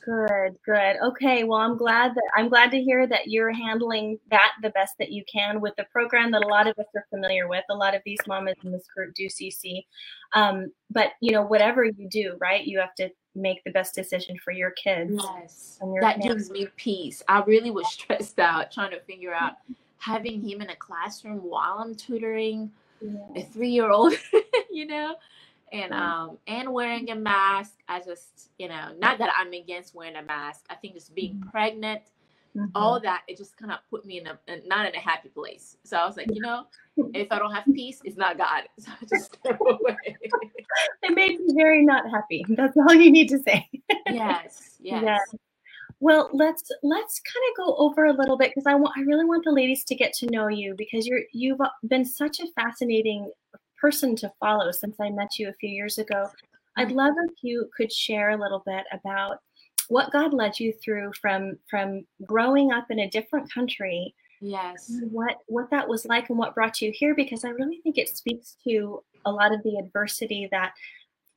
Good, 0.09 0.57
good. 0.65 0.97
Okay, 1.03 1.45
well, 1.45 1.59
I'm 1.59 1.77
glad 1.77 2.15
that 2.15 2.31
I'm 2.35 2.49
glad 2.49 2.71
to 2.71 2.81
hear 2.81 3.07
that 3.07 3.29
you're 3.29 3.53
handling 3.53 4.19
that 4.31 4.53
the 4.63 4.71
best 4.71 4.95
that 4.99 5.13
you 5.13 5.23
can 5.31 5.61
with 5.61 5.75
the 5.77 5.85
program 5.93 6.31
that 6.31 6.43
a 6.43 6.47
lot 6.47 6.67
of 6.67 6.79
us 6.79 6.87
are 6.97 7.05
familiar 7.11 7.47
with. 7.47 7.65
A 7.69 7.75
lot 7.75 7.95
of 7.95 8.01
these 8.07 8.19
mamas 8.27 8.55
in 8.65 8.73
this 8.73 8.87
group 8.95 9.15
do 9.15 9.27
CC, 9.27 9.85
um, 10.33 10.73
but 10.91 11.13
you 11.21 11.33
know, 11.33 11.43
whatever 11.43 11.85
you 11.85 12.09
do, 12.11 12.39
right? 12.41 12.65
You 12.65 12.79
have 12.79 12.95
to 12.95 13.11
make 13.35 13.63
the 13.65 13.71
best 13.71 13.95
decision 13.95 14.39
for 14.43 14.51
your 14.51 14.71
kids. 14.71 15.13
Yes, 15.23 15.79
that 16.01 16.17
family. 16.17 16.29
gives 16.29 16.49
me 16.49 16.69
peace. 16.77 17.23
I 17.29 17.43
really 17.43 17.71
was 17.71 17.87
stressed 17.93 18.39
out 18.39 18.73
trying 18.73 18.93
to 18.93 19.01
figure 19.01 19.35
out 19.35 19.55
having 19.99 20.41
him 20.41 20.63
in 20.63 20.71
a 20.71 20.77
classroom 20.77 21.41
while 21.43 21.81
I'm 21.81 21.95
tutoring 21.95 22.71
yeah. 23.03 23.19
a 23.37 23.43
three-year-old. 23.43 24.15
you 24.71 24.87
know 24.87 25.17
and 25.73 25.93
um 25.93 26.39
and 26.47 26.73
wearing 26.73 27.11
a 27.11 27.15
mask 27.15 27.75
i 27.89 28.01
just 28.01 28.51
you 28.59 28.69
know 28.69 28.89
not 28.99 29.19
that 29.19 29.31
i'm 29.37 29.53
against 29.53 29.95
wearing 29.95 30.17
a 30.17 30.23
mask 30.23 30.65
i 30.71 30.75
think 30.75 30.95
just 30.95 31.15
being 31.15 31.35
mm-hmm. 31.35 31.51
pregnant 31.51 32.03
mm-hmm. 32.57 32.67
all 32.75 33.01
that 33.01 33.23
it 33.29 33.37
just 33.37 33.57
kind 33.57 33.73
of 33.73 33.79
put 33.91 34.05
me 34.05 34.19
in 34.19 34.27
a 34.27 34.39
not 34.67 34.87
in 34.87 34.95
a 34.95 35.01
happy 35.01 35.29
place. 35.29 35.77
So 35.85 35.97
i 35.97 36.07
was 36.07 36.17
like 36.17 36.29
you 36.33 36.41
know 36.41 36.67
if 37.15 37.29
i 37.31 37.39
don't 37.39 37.53
have 37.53 37.65
peace 37.75 38.01
it's 38.05 38.17
not 38.17 38.39
god. 38.39 38.65
So 38.79 38.91
i 38.91 39.05
just 39.07 39.35
step 39.41 39.61
away. 39.61 40.17
It 41.03 41.15
made 41.15 41.41
me 41.41 41.55
very 41.55 41.85
not 41.85 42.05
happy. 42.11 42.45
That's 42.49 42.77
all 42.77 42.95
you 42.95 43.11
need 43.11 43.29
to 43.29 43.39
say. 43.39 43.69
Yes 44.07 44.69
yes. 44.81 45.03
Yeah. 45.03 45.19
Well, 46.01 46.31
let's 46.33 46.71
let's 46.85 47.21
kind 47.21 47.45
of 47.51 47.67
go 47.67 47.77
over 47.77 48.05
a 48.05 48.13
little 48.13 48.39
bit 48.39 48.53
because 48.55 48.67
I 48.67 48.75
want 48.77 48.95
I 48.97 49.01
really 49.01 49.25
want 49.25 49.45
the 49.45 49.51
ladies 49.51 49.83
to 49.85 49.97
get 49.97 50.13
to 50.15 50.31
know 50.31 50.49
you 50.49 50.75
because 50.77 51.07
you're 51.07 51.23
you've 51.33 51.59
been 51.89 52.05
such 52.05 52.39
a 52.39 52.47
fascinating 52.55 53.33
person 53.81 54.17
to 54.17 54.33
follow 54.41 54.71
since 54.71 54.97
I 55.01 55.11
met 55.11 55.39
you 55.39 55.49
a 55.49 55.55
few 55.55 55.71
years 55.71 55.99
ago. 55.99 56.31
I'd 56.77 56.93
love 56.93 57.15
if 57.29 57.43
you 57.43 57.69
could 57.77 57.93
share 57.93 58.31
a 58.31 58.41
little 58.41 58.63
bit 58.65 58.85
about 58.93 59.41
what 59.89 60.13
God 60.13 60.33
led 60.33 60.61
you 60.61 60.73
through 60.73 61.13
from 61.21 61.59
from 61.69 62.07
growing 62.25 62.73
up 62.73 62.91
in 62.91 63.01
a 63.01 63.11
different 63.11 63.53
country. 63.53 64.15
Yes. 64.41 64.93
What 65.11 65.39
what 65.47 65.71
that 65.71 65.89
was 65.89 66.07
like 66.07 66.29
and 66.29 66.39
what 66.39 66.55
brought 66.55 66.81
you 66.81 66.93
here 66.93 67.15
because 67.15 67.45
I 67.45 67.51
really 67.51 67.81
think 67.83 67.99
it 67.99 68.17
speaks 68.17 68.57
to 68.65 69.03
a 69.25 69.33
lot 69.33 69.53
of 69.53 69.63
the 69.65 69.77
adversity 69.79 70.49
that 70.53 70.73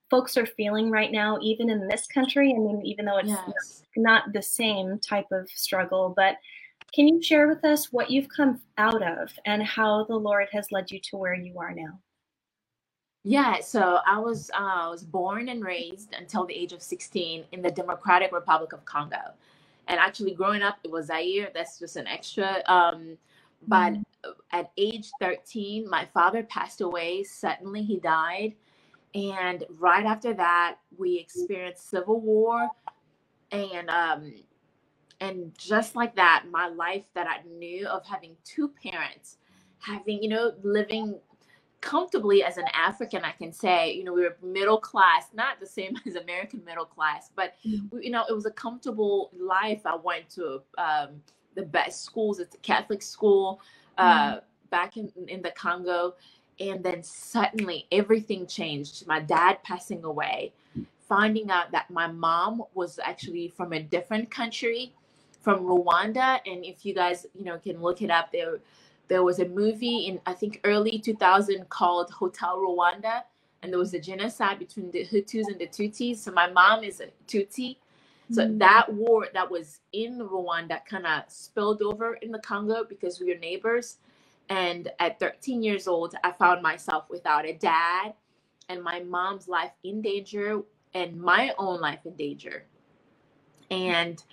folks 0.09 0.37
are 0.37 0.45
feeling 0.45 0.91
right 0.91 1.11
now 1.11 1.39
even 1.41 1.69
in 1.69 1.87
this 1.87 2.05
country. 2.05 2.53
I 2.55 2.59
mean 2.59 2.81
even 2.85 3.05
though 3.05 3.17
it's 3.17 3.29
yes. 3.29 3.83
not 3.95 4.33
the 4.33 4.41
same 4.41 4.99
type 4.99 5.31
of 5.31 5.49
struggle, 5.49 6.13
but 6.15 6.35
can 6.93 7.07
you 7.07 7.21
share 7.21 7.47
with 7.47 7.63
us 7.63 7.91
what 7.91 8.11
you've 8.11 8.27
come 8.27 8.61
out 8.77 9.01
of 9.01 9.31
and 9.45 9.63
how 9.63 10.03
the 10.03 10.15
Lord 10.15 10.47
has 10.51 10.71
led 10.71 10.91
you 10.91 10.99
to 11.05 11.17
where 11.17 11.33
you 11.33 11.57
are 11.57 11.73
now? 11.73 11.99
Yeah, 13.23 13.59
so 13.59 13.99
I 14.07 14.17
was 14.19 14.49
uh, 14.51 14.87
I 14.87 14.89
was 14.89 15.03
born 15.03 15.49
and 15.49 15.63
raised 15.63 16.15
until 16.17 16.45
the 16.45 16.55
age 16.55 16.73
of 16.73 16.81
16 16.81 17.45
in 17.51 17.61
the 17.61 17.69
Democratic 17.71 18.31
Republic 18.31 18.73
of 18.73 18.83
Congo. 18.85 19.33
And 19.87 19.99
actually 19.99 20.33
growing 20.33 20.61
up 20.63 20.79
it 20.83 20.91
was 20.91 21.07
Zaire, 21.07 21.51
that's 21.53 21.77
just 21.77 21.97
an 21.97 22.07
extra 22.07 22.63
um, 22.67 23.17
but 23.67 23.93
mm. 23.93 24.03
at 24.51 24.71
age 24.77 25.11
13 25.19 25.89
my 25.89 26.05
father 26.13 26.43
passed 26.43 26.81
away 26.81 27.23
suddenly 27.23 27.83
he 27.83 27.99
died 27.99 28.53
and 29.13 29.65
right 29.79 30.05
after 30.05 30.33
that 30.33 30.77
we 30.97 31.17
experienced 31.19 31.89
civil 31.89 32.19
war 32.19 32.69
and 33.51 33.89
um 33.89 34.33
and 35.19 35.53
just 35.57 35.95
like 35.95 36.15
that 36.15 36.45
my 36.49 36.67
life 36.67 37.05
that 37.13 37.27
I 37.27 37.47
knew 37.47 37.87
of 37.87 38.05
having 38.05 38.35
two 38.43 38.69
parents 38.83 39.37
having 39.79 40.23
you 40.23 40.29
know 40.29 40.53
living 40.63 41.19
comfortably 41.81 42.43
as 42.43 42.57
an 42.57 42.67
African, 42.73 43.25
I 43.25 43.31
can 43.31 43.51
say, 43.51 43.93
you 43.93 44.03
know, 44.03 44.13
we 44.13 44.21
were 44.21 44.37
middle 44.41 44.79
class, 44.79 45.25
not 45.33 45.59
the 45.59 45.65
same 45.65 45.95
as 46.05 46.15
American 46.15 46.63
middle 46.63 46.85
class, 46.85 47.31
but 47.35 47.55
mm-hmm. 47.65 47.99
you 47.99 48.11
know, 48.11 48.23
it 48.29 48.33
was 48.33 48.45
a 48.45 48.51
comfortable 48.51 49.31
life. 49.37 49.81
I 49.85 49.95
went 49.95 50.29
to 50.31 50.61
um, 50.77 51.21
the 51.55 51.63
best 51.63 52.03
schools. 52.03 52.39
It's 52.39 52.55
a 52.55 52.59
Catholic 52.59 53.01
school 53.01 53.59
uh, 53.97 54.35
mm-hmm. 54.35 54.39
back 54.69 54.97
in 54.97 55.11
in 55.27 55.41
the 55.41 55.51
Congo, 55.51 56.15
and 56.59 56.83
then 56.83 57.03
suddenly 57.03 57.87
everything 57.91 58.45
changed. 58.45 59.05
My 59.07 59.19
dad 59.19 59.57
passing 59.63 60.03
away, 60.03 60.53
finding 61.09 61.49
out 61.49 61.71
that 61.71 61.89
my 61.89 62.07
mom 62.07 62.63
was 62.73 62.99
actually 63.03 63.49
from 63.49 63.73
a 63.73 63.81
different 63.81 64.29
country, 64.29 64.93
from 65.41 65.63
Rwanda. 65.63 66.39
And 66.45 66.63
if 66.63 66.85
you 66.85 66.93
guys, 66.93 67.25
you 67.33 67.43
know, 67.43 67.57
can 67.57 67.81
look 67.81 68.01
it 68.01 68.11
up, 68.11 68.31
there 68.31 68.59
there 69.11 69.23
was 69.23 69.39
a 69.39 69.45
movie 69.45 70.05
in 70.07 70.21
I 70.25 70.31
think 70.31 70.61
early 70.63 70.97
2000 70.97 71.67
called 71.67 72.09
Hotel 72.11 72.57
Rwanda, 72.57 73.23
and 73.61 73.69
there 73.69 73.77
was 73.77 73.93
a 73.93 73.99
genocide 73.99 74.57
between 74.57 74.89
the 74.89 75.05
Hutus 75.05 75.47
and 75.47 75.59
the 75.59 75.67
Tutsis. 75.67 76.19
So 76.19 76.31
my 76.31 76.49
mom 76.49 76.85
is 76.85 77.01
a 77.01 77.07
Tutsi. 77.27 77.75
So 78.31 78.43
mm-hmm. 78.43 78.59
that 78.59 78.93
war 78.93 79.27
that 79.33 79.51
was 79.51 79.81
in 79.91 80.17
Rwanda 80.19 80.79
kind 80.85 81.05
of 81.05 81.23
spilled 81.27 81.81
over 81.81 82.13
in 82.21 82.31
the 82.31 82.39
Congo 82.39 82.85
because 82.87 83.19
we 83.19 83.33
were 83.33 83.39
neighbors. 83.39 83.97
And 84.47 84.89
at 84.99 85.19
13 85.19 85.61
years 85.61 85.89
old, 85.89 86.15
I 86.23 86.31
found 86.31 86.61
myself 86.61 87.09
without 87.09 87.45
a 87.45 87.51
dad 87.51 88.13
and 88.69 88.81
my 88.81 89.01
mom's 89.01 89.49
life 89.49 89.73
in 89.83 90.01
danger 90.01 90.61
and 90.93 91.19
my 91.19 91.53
own 91.57 91.81
life 91.81 92.05
in 92.05 92.15
danger. 92.15 92.63
And 93.69 94.23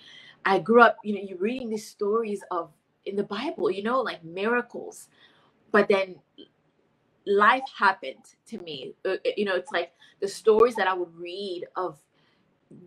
I 0.45 0.59
grew 0.59 0.81
up, 0.81 0.99
you 1.03 1.15
know, 1.15 1.21
you're 1.21 1.37
reading 1.37 1.69
these 1.69 1.85
stories 1.85 2.41
of 2.49 2.71
in 3.09 3.15
the 3.15 3.23
Bible, 3.23 3.69
you 3.71 3.83
know, 3.83 4.01
like 4.01 4.23
miracles. 4.23 5.07
But 5.71 5.89
then 5.89 6.15
life 7.25 7.63
happened 7.77 8.25
to 8.47 8.57
me. 8.59 8.93
Uh, 9.05 9.09
uh, 9.09 9.17
you 9.37 9.45
know, 9.45 9.55
it's 9.55 9.71
like 9.71 9.91
the 10.21 10.27
stories 10.27 10.75
that 10.75 10.87
I 10.87 10.93
would 10.93 11.13
read 11.15 11.65
of 11.75 11.99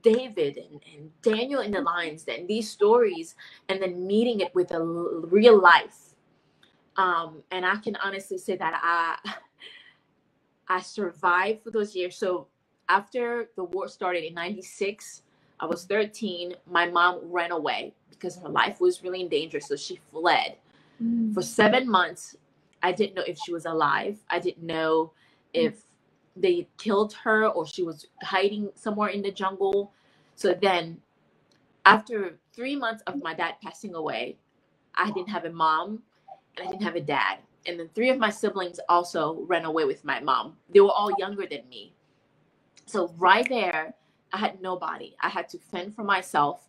David 0.02 0.56
and, 0.56 0.80
and 0.94 1.10
Daniel 1.22 1.60
in 1.60 1.72
the 1.72 1.80
lions 1.80 2.24
and 2.28 2.48
these 2.48 2.70
stories, 2.70 3.34
and 3.68 3.82
then 3.82 4.06
meeting 4.06 4.40
it 4.40 4.54
with 4.54 4.70
a 4.72 4.82
real 4.82 5.60
life. 5.60 6.14
Um, 6.96 7.42
and 7.50 7.64
I 7.64 7.76
can 7.76 7.96
honestly 7.96 8.38
say 8.38 8.56
that 8.56 8.80
I 8.82 9.30
I 10.68 10.80
survived 10.80 11.64
for 11.64 11.70
those 11.70 11.94
years. 11.94 12.16
So 12.16 12.46
after 12.88 13.50
the 13.56 13.64
war 13.64 13.88
started 13.88 14.24
in 14.24 14.34
96, 14.34 15.22
I 15.60 15.66
was 15.66 15.84
13. 15.84 16.54
My 16.70 16.88
mom 16.88 17.20
ran 17.24 17.50
away 17.50 17.94
because 18.22 18.36
her 18.38 18.48
life 18.48 18.80
was 18.80 19.02
really 19.02 19.20
in 19.20 19.28
danger. 19.28 19.60
So 19.60 19.74
she 19.74 19.98
fled. 20.10 20.56
Mm. 21.02 21.34
For 21.34 21.42
seven 21.42 21.90
months, 21.90 22.36
I 22.82 22.92
didn't 22.92 23.14
know 23.14 23.24
if 23.26 23.36
she 23.44 23.52
was 23.52 23.66
alive. 23.66 24.18
I 24.30 24.38
didn't 24.38 24.64
know 24.64 25.12
if 25.52 25.82
they 26.36 26.68
killed 26.78 27.12
her 27.24 27.48
or 27.48 27.66
she 27.66 27.82
was 27.82 28.06
hiding 28.22 28.70
somewhere 28.74 29.08
in 29.08 29.22
the 29.22 29.32
jungle. 29.32 29.92
So 30.36 30.54
then, 30.54 30.98
after 31.84 32.38
three 32.54 32.76
months 32.76 33.02
of 33.08 33.20
my 33.22 33.34
dad 33.34 33.56
passing 33.62 33.94
away, 33.94 34.38
I 34.94 35.10
didn't 35.10 35.30
have 35.30 35.44
a 35.44 35.50
mom 35.50 36.02
and 36.56 36.66
I 36.66 36.70
didn't 36.70 36.84
have 36.84 36.96
a 36.96 37.00
dad. 37.00 37.38
And 37.66 37.78
then 37.78 37.88
three 37.94 38.10
of 38.10 38.18
my 38.18 38.30
siblings 38.30 38.78
also 38.88 39.44
ran 39.46 39.64
away 39.64 39.84
with 39.84 40.04
my 40.04 40.20
mom. 40.20 40.56
They 40.72 40.80
were 40.80 40.90
all 40.90 41.10
younger 41.18 41.46
than 41.46 41.68
me. 41.68 41.94
So, 42.86 43.12
right 43.18 43.48
there, 43.48 43.94
I 44.32 44.38
had 44.38 44.60
nobody. 44.60 45.14
I 45.20 45.28
had 45.28 45.48
to 45.50 45.58
fend 45.58 45.94
for 45.94 46.04
myself 46.04 46.68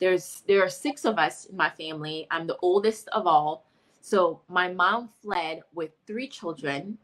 there's 0.00 0.42
there 0.48 0.64
are 0.64 0.68
six 0.70 1.04
of 1.04 1.18
us 1.18 1.46
in 1.46 1.56
my 1.56 1.70
family. 1.70 2.26
I'm 2.30 2.46
the 2.46 2.58
oldest 2.62 3.08
of 3.10 3.26
all. 3.26 3.66
So 4.00 4.42
my 4.48 4.72
mom 4.72 5.10
fled 5.22 5.62
with 5.74 5.90
three 6.06 6.28
children. 6.28 6.98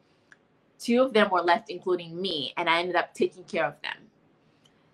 Two 0.79 1.03
of 1.03 1.13
them 1.15 1.31
were 1.31 1.43
left, 1.43 1.71
including 1.71 2.21
me, 2.21 2.55
and 2.57 2.69
I 2.69 2.81
ended 2.81 2.97
up 2.97 3.15
taking 3.15 3.45
care 3.45 3.67
of 3.67 3.75
them. 3.83 3.97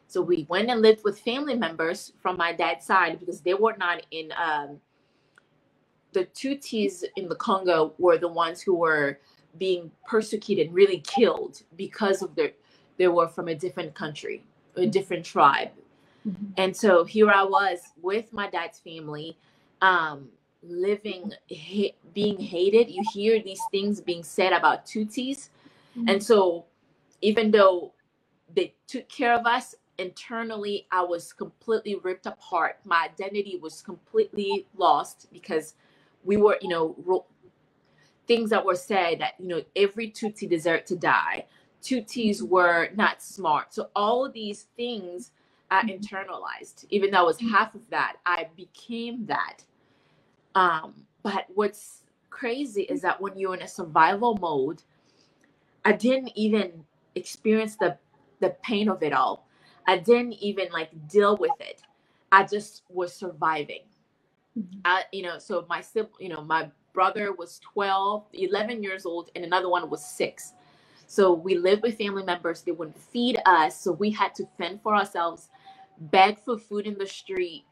So 0.08 0.22
we 0.22 0.46
went 0.48 0.70
and 0.70 0.82
lived 0.82 1.02
with 1.04 1.20
family 1.20 1.56
members 1.56 2.12
from 2.22 2.36
my 2.36 2.52
dad's 2.52 2.86
side 2.86 3.20
because 3.20 3.40
they 3.42 3.54
were 3.54 3.76
not 3.78 4.04
in 4.12 4.32
um, 4.32 4.80
the 6.12 6.24
Tutsis 6.26 7.04
in 7.16 7.28
the 7.28 7.36
Congo 7.36 7.94
were 7.98 8.18
the 8.18 8.28
ones 8.28 8.62
who 8.62 8.74
were 8.74 9.18
being 9.58 9.90
persecuted, 10.06 10.72
really 10.72 11.00
killed 11.00 11.62
because 11.76 12.22
of 12.22 12.34
their 12.34 12.52
they 12.98 13.08
were 13.08 13.28
from 13.28 13.48
a 13.48 13.54
different 13.54 13.94
country, 13.94 14.44
a 14.76 14.86
different 14.86 15.24
tribe, 15.24 15.70
Mm-hmm. 16.26 16.52
And 16.56 16.76
so 16.76 17.04
here 17.04 17.30
I 17.30 17.44
was 17.44 17.80
with 18.00 18.32
my 18.32 18.50
dad's 18.50 18.78
family, 18.80 19.38
um, 19.80 20.28
living, 20.62 21.32
ha- 21.52 21.94
being 22.14 22.40
hated. 22.40 22.90
You 22.90 23.02
hear 23.12 23.40
these 23.42 23.62
things 23.70 24.00
being 24.00 24.24
said 24.24 24.52
about 24.52 24.86
Tutsis. 24.86 25.50
Mm-hmm. 25.96 26.08
And 26.08 26.22
so 26.22 26.66
even 27.22 27.50
though 27.50 27.92
they 28.54 28.74
took 28.86 29.08
care 29.08 29.34
of 29.34 29.46
us, 29.46 29.74
internally, 29.98 30.86
I 30.90 31.02
was 31.02 31.32
completely 31.32 31.96
ripped 31.96 32.26
apart. 32.26 32.78
My 32.84 33.04
identity 33.04 33.58
was 33.62 33.80
completely 33.80 34.66
lost 34.76 35.28
because 35.32 35.74
we 36.24 36.36
were, 36.36 36.58
you 36.60 36.68
know, 36.68 36.94
ro- 37.04 37.26
things 38.26 38.50
that 38.50 38.64
were 38.64 38.74
said 38.74 39.20
that, 39.20 39.34
you 39.38 39.46
know, 39.46 39.62
every 39.76 40.10
Tutsi 40.10 40.48
deserved 40.48 40.86
to 40.88 40.96
die. 40.96 41.46
Tutsis 41.82 42.38
mm-hmm. 42.38 42.48
were 42.48 42.88
not 42.96 43.22
smart. 43.22 43.72
So 43.72 43.90
all 43.94 44.24
of 44.24 44.32
these 44.32 44.66
things 44.76 45.30
I 45.70 45.82
mm-hmm. 45.82 45.90
internalized. 45.90 46.84
Even 46.90 47.10
though 47.10 47.20
I 47.20 47.22
was 47.22 47.40
half 47.40 47.74
of 47.74 47.88
that, 47.90 48.16
I 48.24 48.48
became 48.56 49.26
that. 49.26 49.58
Um, 50.54 51.06
but 51.22 51.46
what's 51.54 52.04
crazy 52.30 52.82
is 52.82 53.02
that 53.02 53.20
when 53.20 53.38
you're 53.38 53.54
in 53.54 53.62
a 53.62 53.68
survival 53.68 54.36
mode, 54.40 54.82
I 55.84 55.92
didn't 55.92 56.32
even 56.34 56.84
experience 57.14 57.76
the 57.76 57.96
the 58.40 58.50
pain 58.62 58.88
of 58.88 59.02
it 59.02 59.12
all. 59.12 59.46
I 59.86 59.98
didn't 59.98 60.34
even 60.34 60.68
like 60.72 60.90
deal 61.08 61.36
with 61.36 61.52
it. 61.60 61.82
I 62.32 62.44
just 62.44 62.82
was 62.88 63.14
surviving. 63.14 63.82
Mm-hmm. 64.58 64.80
I, 64.84 65.04
you 65.12 65.22
know, 65.22 65.38
so 65.38 65.64
my 65.68 65.80
sibling, 65.80 66.14
you 66.20 66.28
know, 66.28 66.42
my 66.42 66.70
brother 66.92 67.32
was 67.32 67.60
12, 67.72 68.24
11 68.32 68.82
years 68.82 69.06
old, 69.06 69.30
and 69.34 69.44
another 69.44 69.68
one 69.68 69.88
was 69.88 70.04
six. 70.04 70.52
So 71.06 71.32
we 71.32 71.56
lived 71.56 71.82
with 71.82 71.98
family 71.98 72.24
members. 72.24 72.62
They 72.62 72.72
wouldn't 72.72 72.98
feed 73.00 73.40
us. 73.46 73.80
So 73.80 73.92
we 73.92 74.10
had 74.10 74.34
to 74.36 74.46
fend 74.58 74.82
for 74.82 74.94
ourselves 74.96 75.48
beg 75.98 76.38
for 76.40 76.58
food 76.58 76.86
in 76.86 76.98
the 76.98 77.06
street. 77.06 77.64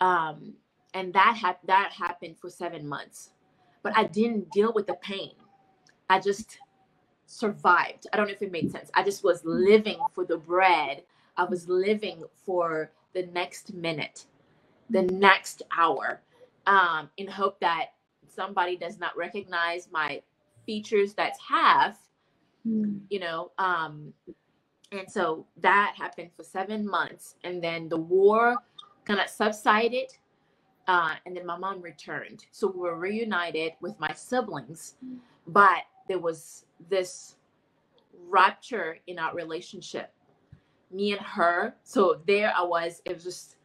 Um, 0.00 0.54
and 0.94 1.12
that 1.14 1.38
ha- 1.40 1.58
that 1.66 1.92
happened 1.92 2.38
for 2.38 2.50
seven 2.50 2.88
months. 2.88 3.30
But 3.82 3.96
I 3.96 4.04
didn't 4.04 4.50
deal 4.52 4.72
with 4.74 4.86
the 4.86 4.94
pain. 4.94 5.32
I 6.10 6.20
just 6.20 6.58
survived. 7.26 8.06
I 8.12 8.16
don't 8.16 8.26
know 8.28 8.32
if 8.32 8.42
it 8.42 8.52
made 8.52 8.70
sense. 8.70 8.90
I 8.94 9.02
just 9.02 9.24
was 9.24 9.44
living 9.44 9.98
for 10.14 10.24
the 10.24 10.38
bread. 10.38 11.04
I 11.36 11.44
was 11.44 11.68
living 11.68 12.24
for 12.46 12.92
the 13.14 13.26
next 13.28 13.74
minute, 13.74 14.26
the 14.90 15.02
next 15.02 15.62
hour, 15.76 16.22
um, 16.66 17.10
in 17.16 17.28
hope 17.28 17.60
that 17.60 17.88
somebody 18.28 18.76
does 18.76 18.98
not 18.98 19.16
recognize 19.16 19.88
my 19.92 20.22
features 20.66 21.14
that's 21.14 21.38
half, 21.40 21.98
mm. 22.66 23.00
you 23.10 23.20
know, 23.20 23.50
um, 23.58 24.12
and 24.92 25.10
so 25.10 25.46
that 25.58 25.94
happened 25.98 26.30
for 26.36 26.42
seven 26.42 26.88
months. 26.88 27.34
And 27.44 27.62
then 27.62 27.88
the 27.88 27.98
war 27.98 28.56
kind 29.04 29.20
of 29.20 29.28
subsided. 29.28 30.12
Uh, 30.86 31.14
and 31.26 31.36
then 31.36 31.44
my 31.44 31.56
mom 31.56 31.82
returned. 31.82 32.46
So 32.50 32.68
we 32.68 32.80
were 32.80 32.96
reunited 32.96 33.72
with 33.80 33.98
my 34.00 34.12
siblings. 34.14 34.94
But 35.46 35.82
there 36.08 36.18
was 36.18 36.64
this 36.88 37.36
rupture 38.26 38.98
in 39.06 39.18
our 39.18 39.34
relationship, 39.34 40.10
me 40.90 41.12
and 41.12 41.20
her. 41.20 41.74
So 41.84 42.20
there 42.26 42.52
I 42.56 42.62
was. 42.62 43.02
It 43.04 43.12
was 43.12 43.24
just, 43.24 43.56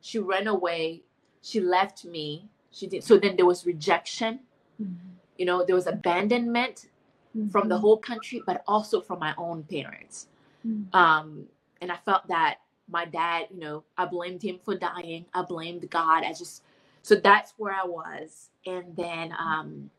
she 0.00 0.18
ran 0.18 0.48
away. 0.48 1.02
She 1.42 1.60
left 1.60 2.04
me. 2.04 2.48
She 2.72 2.88
did. 2.88 3.04
So 3.04 3.18
then 3.18 3.36
there 3.36 3.46
was 3.46 3.64
rejection. 3.64 4.40
Mm-hmm. 4.82 5.08
You 5.38 5.46
know, 5.46 5.64
there 5.64 5.76
was 5.76 5.86
abandonment 5.86 6.88
mm-hmm. 7.36 7.48
from 7.48 7.68
the 7.68 7.74
mm-hmm. 7.74 7.82
whole 7.82 7.96
country, 7.98 8.42
but 8.46 8.62
also 8.66 9.00
from 9.00 9.18
my 9.18 9.34
own 9.38 9.64
parents. 9.64 10.28
Mm. 10.66 10.94
Um, 10.94 11.46
and 11.80 11.90
I 11.90 11.96
felt 12.04 12.26
that 12.28 12.58
my 12.88 13.04
dad, 13.04 13.48
you 13.50 13.58
know, 13.58 13.84
I 13.96 14.06
blamed 14.06 14.42
him 14.42 14.58
for 14.64 14.76
dying. 14.76 15.24
I 15.34 15.42
blamed 15.42 15.88
God. 15.90 16.24
I 16.24 16.32
just 16.32 16.62
so 17.02 17.16
that's 17.16 17.54
where 17.56 17.72
I 17.72 17.84
was. 17.84 18.50
And 18.66 18.94
then 18.96 19.34
um 19.38 19.90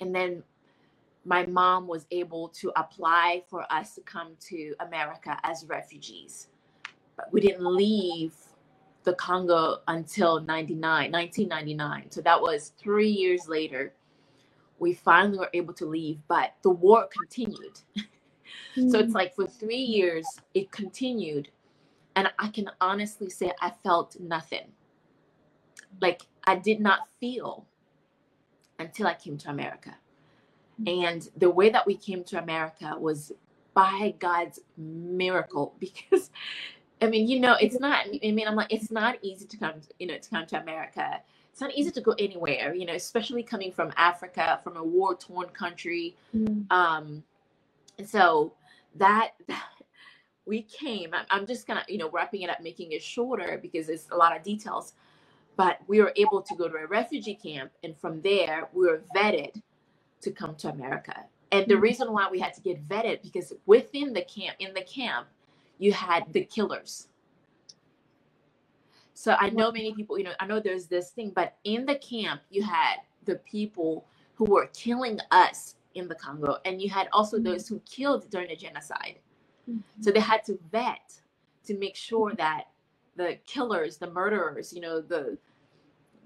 and 0.00 0.14
then 0.14 0.42
my 1.24 1.44
mom 1.46 1.88
was 1.88 2.06
able 2.12 2.48
to 2.50 2.72
apply 2.76 3.42
for 3.48 3.70
us 3.72 3.96
to 3.96 4.00
come 4.02 4.36
to 4.48 4.74
America 4.78 5.38
as 5.42 5.64
refugees. 5.66 6.48
But 7.16 7.32
we 7.32 7.40
didn't 7.40 7.66
leave 7.66 8.34
the 9.02 9.14
Congo 9.14 9.78
until 9.88 10.40
99, 10.40 11.10
1999. 11.10 12.10
So 12.10 12.20
that 12.20 12.40
was 12.40 12.72
three 12.78 13.08
years 13.08 13.48
later. 13.48 13.92
We 14.78 14.94
finally 14.94 15.38
were 15.38 15.50
able 15.52 15.74
to 15.74 15.86
leave, 15.86 16.18
but 16.28 16.54
the 16.62 16.70
war 16.70 17.08
continued. 17.18 17.80
Mm. 17.96 18.04
So 18.90 18.98
it's 18.98 19.10
mm. 19.10 19.14
like 19.14 19.34
for 19.34 19.46
three 19.46 19.76
years, 19.76 20.26
it 20.54 20.70
continued. 20.70 21.48
And 22.14 22.30
I 22.38 22.48
can 22.48 22.70
honestly 22.80 23.30
say 23.30 23.52
I 23.60 23.70
felt 23.82 24.20
nothing. 24.20 24.72
Like 26.00 26.22
I 26.46 26.56
did 26.56 26.80
not 26.80 27.08
feel 27.18 27.66
until 28.78 29.06
I 29.06 29.14
came 29.14 29.38
to 29.38 29.50
America. 29.50 29.96
Mm. 30.80 31.04
And 31.04 31.28
the 31.36 31.50
way 31.50 31.70
that 31.70 31.86
we 31.86 31.96
came 31.96 32.22
to 32.24 32.38
America 32.38 32.94
was 32.98 33.32
by 33.74 34.14
God's 34.18 34.60
miracle 34.76 35.74
because 35.80 36.30
I 37.00 37.08
mean, 37.08 37.28
you 37.28 37.40
know, 37.40 37.56
it's 37.60 37.78
not 37.78 38.06
I 38.06 38.30
mean, 38.30 38.46
I'm 38.46 38.56
like, 38.56 38.72
it's 38.72 38.90
not 38.90 39.16
easy 39.22 39.46
to 39.46 39.56
come, 39.56 39.74
you 39.98 40.06
know, 40.06 40.18
to 40.18 40.30
come 40.30 40.46
to 40.46 40.60
America. 40.60 41.20
It's 41.56 41.62
not 41.62 41.72
easy 41.74 41.90
to 41.92 42.02
go 42.02 42.14
anywhere, 42.18 42.74
you 42.74 42.84
know, 42.84 42.92
especially 42.92 43.42
coming 43.42 43.72
from 43.72 43.90
Africa, 43.96 44.60
from 44.62 44.76
a 44.76 44.84
war 44.84 45.14
torn 45.14 45.48
country. 45.48 46.14
Mm. 46.36 46.70
Um, 46.70 47.24
and 47.96 48.06
so 48.06 48.52
that, 48.96 49.30
that 49.48 49.64
we 50.46 50.60
came. 50.60 51.14
I'm, 51.30 51.46
just 51.46 51.66
gonna, 51.66 51.82
you 51.88 51.96
know, 51.96 52.10
wrapping 52.10 52.42
it 52.42 52.50
up, 52.50 52.60
making 52.60 52.92
it 52.92 53.02
shorter 53.02 53.58
because 53.62 53.88
it's 53.88 54.06
a 54.10 54.16
lot 54.18 54.36
of 54.36 54.42
details. 54.42 54.92
But 55.56 55.78
we 55.86 56.02
were 56.02 56.12
able 56.16 56.42
to 56.42 56.54
go 56.56 56.68
to 56.68 56.76
a 56.76 56.86
refugee 56.86 57.38
camp, 57.42 57.72
and 57.82 57.96
from 57.96 58.20
there, 58.20 58.68
we 58.74 58.86
were 58.88 59.02
vetted 59.16 59.62
to 60.20 60.32
come 60.32 60.56
to 60.56 60.68
America. 60.68 61.24
And 61.52 61.66
the 61.68 61.76
Mhm. 61.76 61.80
reason 61.80 62.12
why 62.12 62.28
we 62.30 62.38
had 62.38 62.52
to 62.52 62.60
get 62.60 62.86
vetted 62.86 63.22
because 63.22 63.54
within 63.64 64.12
the 64.12 64.24
camp, 64.24 64.56
in 64.58 64.74
the 64.74 64.82
camp, 64.82 65.26
you 65.78 65.94
had 65.94 66.30
the 66.34 66.44
killers. 66.44 67.08
So 69.16 69.34
I 69.40 69.48
know 69.48 69.72
many 69.72 69.94
people, 69.94 70.18
you 70.18 70.24
know, 70.24 70.34
I 70.40 70.46
know 70.46 70.60
there's 70.60 70.88
this 70.88 71.10
thing, 71.10 71.32
but 71.34 71.56
in 71.64 71.86
the 71.86 71.96
camp, 71.96 72.42
you 72.50 72.62
had 72.62 72.96
the 73.24 73.36
people 73.36 74.04
who 74.34 74.44
were 74.44 74.66
killing 74.74 75.18
us 75.30 75.76
in 75.94 76.06
the 76.06 76.14
Congo, 76.14 76.58
and 76.66 76.82
you 76.82 76.90
had 76.90 77.08
also 77.12 77.38
Mhm. 77.38 77.44
those 77.44 77.66
who 77.66 77.80
killed 77.80 78.28
during 78.28 78.48
the 78.48 78.56
genocide. 78.56 79.20
Mhm. 79.66 79.82
So 80.02 80.10
they 80.12 80.20
had 80.20 80.44
to 80.44 80.58
vet 80.70 81.22
to 81.64 81.74
make 81.78 81.96
sure 81.96 82.34
that 82.34 82.68
the 83.16 83.36
killers, 83.46 83.96
the 83.96 84.10
murderers, 84.10 84.74
you 84.74 84.82
know, 84.82 85.00
the 85.00 85.38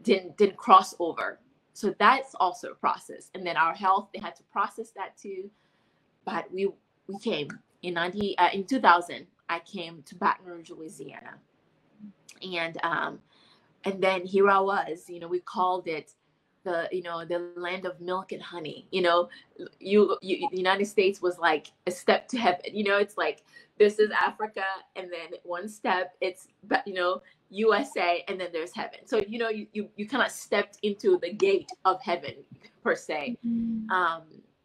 didn't 0.02 0.36
didn't 0.36 0.56
cross 0.56 0.94
over. 0.98 1.40
So 1.74 1.90
that's 1.98 2.34
also 2.36 2.72
a 2.72 2.74
process. 2.74 3.30
And 3.34 3.46
then 3.46 3.56
our 3.56 3.74
health, 3.74 4.10
they 4.12 4.20
had 4.20 4.34
to 4.36 4.42
process 4.44 4.90
that 4.92 5.16
too. 5.16 5.50
But 6.24 6.50
we 6.52 6.72
we 7.06 7.18
came 7.20 7.48
in 7.82 7.94
ninety 7.94 8.36
uh, 8.38 8.50
in 8.52 8.66
two 8.66 8.80
thousand. 8.80 9.28
I 9.48 9.60
came 9.60 10.02
to 10.04 10.16
Baton 10.16 10.46
Rouge, 10.46 10.70
Louisiana, 10.70 11.40
and 12.42 12.78
um, 12.82 13.20
and 13.84 14.02
then 14.02 14.24
here 14.26 14.48
I 14.48 14.60
was. 14.60 15.04
You 15.08 15.20
know, 15.20 15.28
we 15.28 15.40
called 15.40 15.88
it 15.88 16.12
the 16.64 16.88
you 16.92 17.02
know 17.02 17.24
the 17.24 17.50
land 17.56 17.86
of 17.86 18.00
milk 18.00 18.32
and 18.32 18.42
honey. 18.42 18.86
You 18.90 19.02
know, 19.02 19.28
you, 19.78 20.16
you 20.22 20.48
the 20.50 20.56
United 20.58 20.86
States 20.86 21.22
was 21.22 21.38
like 21.38 21.68
a 21.86 21.90
step 21.90 22.28
to 22.28 22.38
heaven. 22.38 22.60
You 22.72 22.84
know, 22.84 22.98
it's 22.98 23.16
like 23.16 23.44
this 23.78 23.98
is 23.98 24.10
Africa, 24.10 24.64
and 24.96 25.10
then 25.10 25.38
one 25.44 25.68
step 25.68 26.14
it's 26.20 26.48
but 26.64 26.86
you 26.86 26.94
know 26.94 27.22
USA, 27.50 28.24
and 28.28 28.40
then 28.40 28.48
there's 28.52 28.74
heaven. 28.74 29.00
So 29.06 29.22
you 29.26 29.38
know 29.38 29.48
you 29.48 29.66
you, 29.72 29.88
you 29.96 30.08
kind 30.08 30.24
of 30.24 30.30
stepped 30.30 30.78
into 30.82 31.18
the 31.18 31.32
gate 31.32 31.70
of 31.84 32.00
heaven 32.02 32.34
per 32.82 32.94
se. 32.94 33.38
Mhm. 33.46 33.90
Um, 33.90 34.22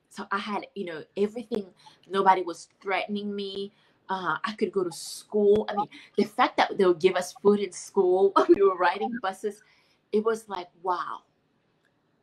so 0.10 0.26
I 0.32 0.38
had 0.38 0.68
you 0.76 0.86
know 0.86 1.04
everything. 1.18 1.68
Nobody 2.10 2.42
was 2.44 2.68
threatening 2.82 3.36
me. 3.36 3.72
Uh, 4.10 4.38
I 4.44 4.54
could 4.58 4.72
go 4.72 4.84
to 4.84 4.92
school. 4.92 5.66
I 5.70 5.76
mean, 5.76 5.90
the 6.18 6.26
fact 6.26 6.58
that 6.58 6.78
they 6.78 6.86
would 6.86 7.00
give 7.02 7.16
us 7.16 7.34
food 7.42 7.60
in 7.60 7.72
school, 7.72 8.34
we 8.50 8.62
were 8.64 8.78
riding 8.78 9.20
buses. 9.22 9.64
It 10.12 10.24
was 10.26 10.50
like 10.50 10.70
wow. 10.84 11.22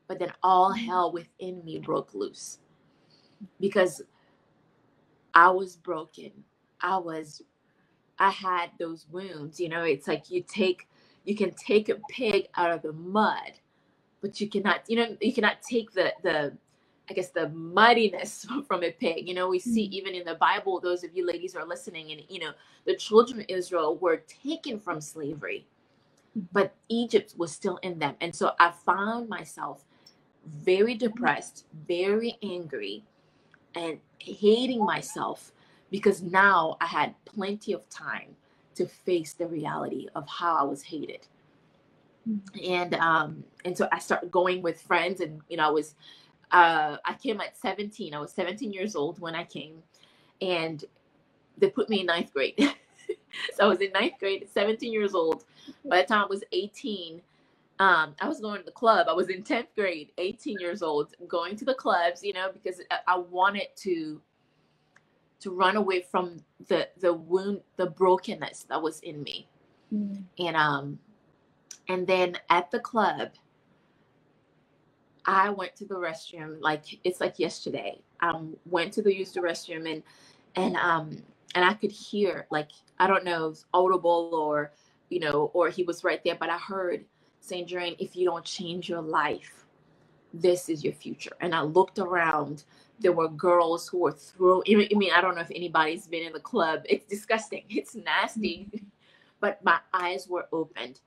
But 0.09 0.19
then 0.21 0.33
all 0.43 0.73
hell 0.73 1.13
within 1.13 1.65
me 1.65 1.79
broke 1.81 2.15
loose 2.15 2.59
because 3.61 4.03
I 5.35 5.51
was 5.51 5.77
broken. 5.77 6.33
I 6.81 6.99
was, 6.99 7.43
I 8.19 8.31
had 8.31 8.71
those 8.79 9.07
wounds. 9.11 9.61
You 9.61 9.69
know, 9.71 9.85
it's 9.85 10.09
like 10.09 10.31
you 10.31 10.43
take, 10.47 10.89
you 11.25 11.37
can 11.37 11.53
take 11.55 11.89
a 11.89 11.97
pig 12.11 12.49
out 12.57 12.73
of 12.73 12.83
the 12.83 12.93
mud, 12.93 13.53
but 14.23 14.41
you 14.41 14.49
cannot, 14.49 14.83
you 14.89 14.97
know, 14.97 15.17
you 15.21 15.33
cannot 15.35 15.63
take 15.63 15.93
the 15.93 16.13
the, 16.23 16.57
I 17.11 17.15
guess 17.15 17.31
the 17.31 17.51
muddiness 17.51 18.47
from 18.69 18.85
a 18.85 18.93
pig. 18.93 19.29
You 19.29 19.35
know, 19.35 19.49
we 19.49 19.59
see 19.61 19.85
Mm. 19.85 19.93
even 19.93 20.15
in 20.15 20.25
the 20.25 20.37
Bible, 20.37 20.81
those 20.81 21.05
of 21.05 21.17
you 21.17 21.27
ladies 21.27 21.55
who 21.55 21.61
are 21.61 21.67
listening, 21.67 22.13
and 22.13 22.23
you 22.29 22.41
know, 22.41 22.53
the 22.87 22.97
children 22.97 23.41
of 23.41 23.47
Israel 23.49 23.97
were 23.99 24.19
taken 24.45 24.79
from 24.81 25.01
slavery, 25.01 25.67
but 26.53 26.75
Egypt 26.89 27.35
was 27.39 27.53
still 27.53 27.79
in 27.79 27.99
them, 28.01 28.17
and 28.21 28.35
so 28.35 28.53
I 28.61 28.73
found 28.73 29.29
myself 29.29 29.85
very 30.47 30.95
depressed, 30.95 31.67
very 31.89 32.39
angry, 32.43 33.05
and 33.77 34.01
hating 34.21 34.85
myself 34.85 35.53
because 35.91 36.23
now 36.23 36.79
I 36.81 36.87
had 36.87 37.17
plenty 37.27 37.75
of 37.75 37.89
time 37.91 38.37
to 38.77 38.87
face 38.87 39.35
the 39.35 39.49
reality 39.49 40.09
of 40.17 40.29
how 40.29 40.57
I 40.57 40.65
was 40.65 40.85
hated. 40.85 41.29
And 42.67 42.95
um 42.97 43.45
and 43.65 43.77
so 43.79 43.89
I 43.93 44.01
started 44.01 44.31
going 44.33 44.63
with 44.63 44.81
friends 44.83 45.21
and 45.21 45.43
you 45.49 45.57
know 45.59 45.67
I 45.69 45.71
was 45.71 45.95
uh 46.53 46.99
I 47.05 47.15
came 47.15 47.41
at 47.41 47.57
17. 47.57 48.15
I 48.15 48.21
was 48.21 48.33
17 48.33 48.73
years 48.73 48.95
old 48.95 49.19
when 49.21 49.35
I 49.35 49.45
came 49.45 49.83
and 50.41 50.85
they 51.59 51.71
put 51.71 51.89
me 51.89 52.01
in 52.01 52.07
ninth 52.07 52.33
grade. 52.33 52.55
so 53.55 53.65
I 53.65 53.67
was 53.67 53.81
in 53.81 53.93
ninth 53.93 54.15
grade, 54.19 54.49
17 54.53 54.93
years 54.93 55.15
old. 55.15 55.45
By 55.85 56.03
the 56.03 56.09
time 56.09 56.25
I 56.25 56.27
was 56.27 56.43
18, 56.53 57.21
um, 57.79 58.15
I 58.21 58.29
was 58.29 58.41
going 58.41 58.59
to 58.59 58.65
the 58.65 58.73
club. 58.73 59.09
I 59.09 59.13
was 59.13 59.29
in 59.29 59.43
10th 59.43 59.75
grade, 59.75 60.13
18 60.19 60.59
years 60.61 60.83
old, 60.83 61.15
going 61.27 61.57
to 61.57 61.65
the 61.65 61.75
clubs, 61.75 62.23
you 62.23 62.33
know, 62.33 62.51
because 62.53 62.81
I, 63.07 63.17
wanted 63.17 63.69
to 63.77 64.21
to 65.41 65.51
run 65.51 65.77
away 65.77 66.03
from 66.09 66.37
the 66.69 66.89
the 67.01 67.13
wound, 67.13 67.63
the 67.77 67.87
brokenness 67.87 68.65
that 68.69 68.81
was 68.81 69.01
in 69.01 69.23
me. 69.23 69.49
Mhm. 69.93 70.23
And 70.39 70.57
um 70.57 70.99
and 71.89 72.07
then 72.07 72.37
at 72.51 72.71
the 72.71 72.79
club, 72.79 73.31
I 75.27 75.51
went 75.51 75.77
to 75.77 75.87
the 75.87 75.95
restroom 75.97 76.61
like 76.61 76.85
it's 77.05 77.21
like 77.21 77.39
yesterday. 77.39 78.01
Um 78.21 78.57
went 78.67 78.93
to 78.95 79.03
the 79.03 79.15
use 79.15 79.33
the 79.33 79.41
restroom 79.41 79.91
and 79.93 80.03
and 80.57 80.77
um 80.77 81.23
and 81.55 81.65
I 81.65 81.75
could 81.75 81.93
hear 81.93 82.47
like 82.51 82.71
I 82.99 83.07
don't 83.07 83.25
know, 83.25 83.47
it 83.47 83.51
was 83.51 83.67
audible 83.75 84.31
or 84.35 84.73
you 85.11 85.21
know, 85.21 85.51
or 85.55 85.69
he 85.71 85.85
was 85.85 86.05
right 86.05 86.23
there, 86.25 86.37
but 86.39 86.51
I 86.51 86.59
heard 86.59 87.05
Saint 87.41 87.69
Jane, 87.69 87.97
if 87.99 88.17
you 88.17 88.25
don't 88.27 88.45
change 88.45 88.89
your 88.89 89.03
life, 89.03 89.67
this 90.35 90.69
is 90.71 90.85
your 90.85 90.95
future. 90.95 91.33
And 91.41 91.55
I 91.55 91.63
looked 91.63 91.99
around. 92.01 92.65
There 93.01 93.13
were 93.13 93.29
girls 93.29 93.89
who 93.89 94.01
were 94.01 94.13
throwing. 94.13 94.65
I 94.69 94.95
mean, 94.97 95.13
I 95.15 95.23
don't 95.23 95.37
know 95.37 95.43
if 95.43 95.53
anybody's 95.53 96.07
been 96.09 96.25
in 96.27 96.35
the 96.35 96.41
club. 96.41 96.83
It's 96.87 97.07
disgusting. 97.07 97.65
It's 97.71 97.97
nasty. 97.97 98.71
But 99.41 99.65
my 99.65 99.81
eyes 99.95 100.29
were 100.29 100.47
opened, 100.53 101.01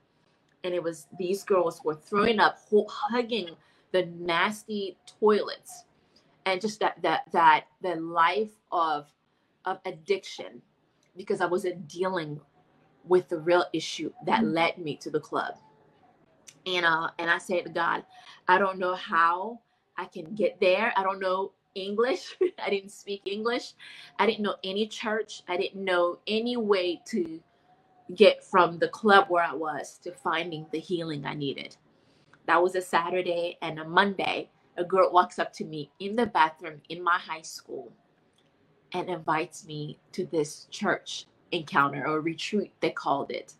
and 0.64 0.74
it 0.74 0.84
was 0.84 1.08
these 1.20 1.44
girls 1.44 1.82
were 1.86 1.96
throwing 1.96 2.40
up, 2.40 2.60
hugging 2.90 3.50
the 3.96 4.08
nasty 4.20 4.98
toilets, 5.22 5.86
and 6.46 6.62
just 6.62 6.80
that 6.82 7.02
that 7.04 7.24
that 7.34 7.66
the 7.82 7.96
life 7.98 8.52
of 8.72 9.08
of 9.66 9.80
addiction, 9.86 10.62
because 11.18 11.42
I 11.42 11.48
wasn't 11.48 11.88
dealing 11.88 12.42
with 13.06 13.30
the 13.30 13.40
real 13.40 13.66
issue 13.74 14.14
that 14.26 14.42
Mhm. 14.42 14.54
led 14.54 14.78
me 14.80 14.98
to 14.98 15.12
the 15.12 15.22
club. 15.22 15.56
And 16.68 16.86
uh 16.86 17.12
and 17.20 17.30
i 17.32 17.40
said 17.40 17.66
to 17.66 17.72
god 17.72 18.06
i 18.48 18.58
don't 18.60 18.80
know 18.80 18.96
how 18.96 19.62
i 19.98 20.06
can 20.06 20.36
get 20.36 20.60
there. 20.62 20.94
I 20.98 21.04
don't 21.04 21.20
know 21.22 21.54
english. 21.76 22.38
I 22.66 22.70
didn't 22.72 22.92
speak 22.92 23.24
english. 23.26 23.74
I 24.20 24.26
didn't 24.28 24.44
know 24.44 24.58
any 24.64 24.88
church. 24.88 25.44
I 25.50 25.58
didn't 25.58 25.84
know 25.86 26.20
any 26.28 26.58
way 26.58 27.02
to 27.08 27.42
get 28.16 28.44
from 28.44 28.80
the 28.80 28.88
club 28.90 29.28
where 29.30 29.44
i 29.44 29.54
was 29.54 30.00
to 30.04 30.12
finding 30.12 30.66
the 30.72 30.80
healing 30.80 31.26
i 31.26 31.34
needed 31.36 31.78
that 32.48 32.62
was 32.62 32.76
a 32.76 32.82
saturday 32.82 33.58
and 33.62 33.80
a 33.80 33.86
monday 33.86 34.50
a 34.78 34.84
girl 34.84 35.12
walks 35.12 35.40
up 35.40 35.54
to 35.54 35.66
me 35.66 35.92
in 36.00 36.16
the 36.16 36.26
bathroom 36.28 36.82
in 36.90 37.04
my 37.04 37.18
high 37.20 37.42
school 37.42 37.92
and 38.94 39.10
invites 39.10 39.66
me 39.66 40.00
to 40.14 40.26
this 40.28 40.68
church 40.72 41.26
encounter 41.52 42.08
or 42.08 42.22
retreat 42.22 42.74
they 42.82 42.92
called 42.92 43.32
it 43.32 43.54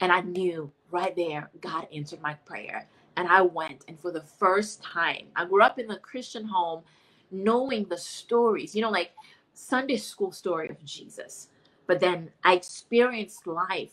and 0.00 0.12
I 0.12 0.20
knew 0.20 0.70
right 0.90 1.14
there, 1.16 1.50
God 1.60 1.88
answered 1.94 2.20
my 2.22 2.34
prayer. 2.34 2.88
And 3.16 3.28
I 3.28 3.42
went. 3.42 3.84
And 3.88 3.98
for 3.98 4.12
the 4.12 4.22
first 4.22 4.82
time, 4.82 5.28
I 5.36 5.46
grew 5.46 5.62
up 5.62 5.78
in 5.78 5.90
a 5.90 5.98
Christian 5.98 6.44
home 6.46 6.82
knowing 7.30 7.84
the 7.86 7.96
stories, 7.98 8.74
you 8.76 8.82
know, 8.82 8.90
like 8.90 9.12
Sunday 9.54 9.96
school 9.96 10.32
story 10.32 10.68
of 10.68 10.84
Jesus. 10.84 11.48
But 11.86 12.00
then 12.00 12.30
I 12.44 12.54
experienced 12.54 13.46
life 13.46 13.92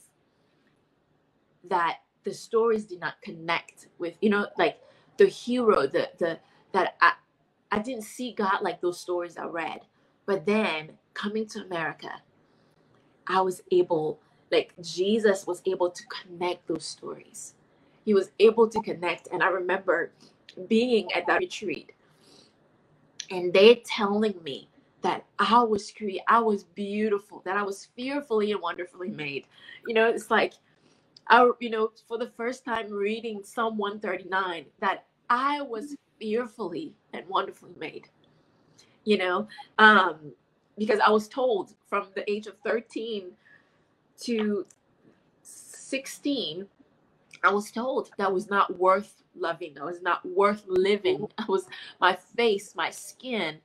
that 1.69 1.99
the 2.25 2.33
stories 2.33 2.85
did 2.85 3.01
not 3.01 3.21
connect 3.23 3.89
with, 3.99 4.15
you 4.21 4.31
know, 4.31 4.47
like 4.59 4.79
the 5.17 5.27
hero, 5.27 5.87
the 5.87 6.11
the 6.19 6.39
that 6.73 6.97
I 7.01 7.13
I 7.71 7.79
didn't 7.79 8.03
see 8.03 8.33
God 8.33 8.63
like 8.63 8.81
those 8.81 8.99
stories 8.99 9.37
I 9.37 9.45
read. 9.45 9.81
But 10.27 10.45
then 10.47 10.91
coming 11.15 11.47
to 11.49 11.61
America, 11.61 12.11
I 13.27 13.41
was 13.41 13.63
able 13.71 14.19
like 14.51 14.73
Jesus 14.81 15.47
was 15.47 15.61
able 15.65 15.91
to 15.91 16.03
connect 16.07 16.67
those 16.67 16.85
stories. 16.85 17.55
He 18.05 18.13
was 18.13 18.31
able 18.39 18.69
to 18.69 18.81
connect. 18.81 19.27
And 19.31 19.43
I 19.43 19.49
remember 19.49 20.11
being 20.69 21.11
at 21.13 21.27
that 21.27 21.39
retreat 21.39 21.91
and 23.31 23.53
they 23.53 23.77
telling 23.85 24.35
me 24.43 24.69
that 25.03 25.25
I 25.39 25.63
was 25.63 25.91
created, 25.91 26.23
I 26.27 26.39
was 26.39 26.65
beautiful, 26.65 27.41
that 27.45 27.57
I 27.57 27.63
was 27.63 27.89
fearfully 27.97 28.53
and 28.53 28.61
wonderfully 28.61 29.09
made. 29.09 29.47
You 29.87 29.95
know, 29.95 30.09
it's 30.09 30.31
like 30.31 30.53
I, 31.27 31.49
you 31.59 31.69
know, 31.69 31.91
for 32.07 32.17
the 32.17 32.31
first 32.37 32.63
time 32.65 32.91
reading 32.91 33.41
Psalm 33.43 33.77
139, 33.77 34.65
that 34.79 35.05
I 35.29 35.61
was 35.61 35.95
fearfully 36.19 36.93
and 37.13 37.27
wonderfully 37.27 37.73
made. 37.79 38.07
You 39.03 39.17
know, 39.17 39.47
um, 39.77 40.33
because 40.77 40.99
I 40.99 41.09
was 41.09 41.27
told 41.27 41.73
from 41.89 42.07
the 42.15 42.29
age 42.29 42.47
of 42.47 42.55
13 42.63 43.31
to 44.21 44.65
16 45.43 46.65
i 47.43 47.51
was 47.51 47.69
told 47.69 48.09
that 48.17 48.31
was 48.31 48.49
not 48.49 48.77
worth 48.79 49.23
loving 49.35 49.77
i 49.79 49.83
was 49.83 50.01
not 50.01 50.25
worth 50.25 50.63
living 50.67 51.27
i 51.37 51.45
was 51.47 51.67
my 51.99 52.17
face 52.35 52.73
my 52.75 52.89
skin 52.89 53.57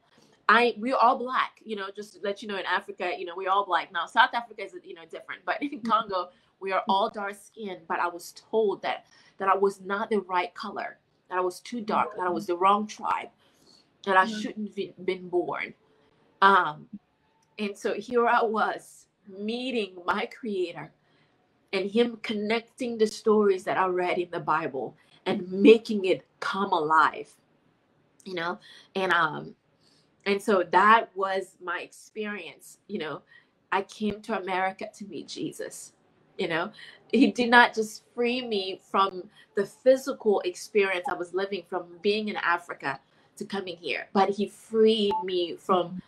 I 0.53 0.75
we're 0.79 0.96
all 0.96 1.16
black, 1.16 1.61
you 1.64 1.77
know, 1.77 1.90
just 1.94 2.14
to 2.14 2.18
let 2.25 2.42
you 2.42 2.49
know 2.49 2.57
in 2.57 2.66
Africa, 2.66 3.12
you 3.16 3.25
know, 3.25 3.35
we're 3.37 3.49
all 3.49 3.64
black. 3.64 3.92
Now 3.92 4.07
South 4.07 4.31
Africa 4.35 4.64
is 4.64 4.73
you 4.83 4.94
know 4.94 5.05
different, 5.09 5.42
but 5.44 5.62
in 5.62 5.81
Congo, 5.81 6.31
we 6.61 6.73
are 6.73 6.85
all 6.88 7.11
dark 7.11 7.37
skinned. 7.37 7.83
But 7.88 8.01
I 8.01 8.09
was 8.09 8.35
told 8.51 8.83
that 8.83 9.07
that 9.38 9.49
I 9.49 9.57
was 9.57 9.81
not 9.81 10.11
the 10.11 10.20
right 10.23 10.55
color, 10.55 10.99
that 11.31 11.38
I 11.38 11.42
was 11.42 11.61
too 11.61 11.81
dark, 11.83 12.16
that 12.16 12.27
I 12.27 12.31
was 12.31 12.46
the 12.46 12.57
wrong 12.57 12.87
tribe, 12.87 13.31
that 14.07 14.16
I 14.16 14.27
shouldn't 14.27 14.68
have 14.79 15.07
been 15.07 15.29
born. 15.29 15.75
Um, 16.42 16.88
and 17.59 17.77
so 17.79 17.94
here 17.94 18.27
I 18.27 18.42
was 18.44 19.07
meeting 19.29 19.96
my 20.07 20.27
creator 20.27 20.92
and 21.73 21.90
him 21.90 22.18
connecting 22.23 22.99
the 22.99 23.07
stories 23.09 23.64
that 23.64 23.79
I 23.79 23.87
read 23.87 24.18
in 24.18 24.31
the 24.31 24.40
Bible 24.40 24.96
and 25.27 25.51
making 25.53 26.05
it 26.07 26.27
come 26.40 26.73
alive. 26.73 27.31
You 28.25 28.35
know, 28.35 28.59
and 28.96 29.12
um 29.12 29.49
and 30.27 30.42
so 30.42 30.64
that 30.73 31.11
was 31.16 31.57
my 31.62 31.81
experience 31.81 32.79
you 32.88 32.99
know 33.01 33.23
i 33.73 33.83
came 33.83 34.20
to 34.23 34.38
america 34.38 34.87
to 34.96 35.07
meet 35.07 35.29
jesus 35.29 35.92
you 36.40 36.48
know? 36.48 36.72
He 37.12 37.33
did 37.33 37.50
not 37.50 37.74
just 37.74 38.05
free 38.14 38.40
me 38.40 38.81
from 38.90 39.29
the 39.61 39.66
physical 39.66 40.40
experience 40.40 41.07
i 41.09 41.14
was 41.14 41.35
living 41.35 41.62
from 41.68 41.85
being 42.03 42.29
in 42.29 42.37
africa 42.37 42.98
to 43.37 43.44
coming 43.44 43.76
here 43.76 44.09
but 44.12 44.31
he 44.31 44.48
freed 44.48 45.14
me 45.24 45.57
from 45.57 46.00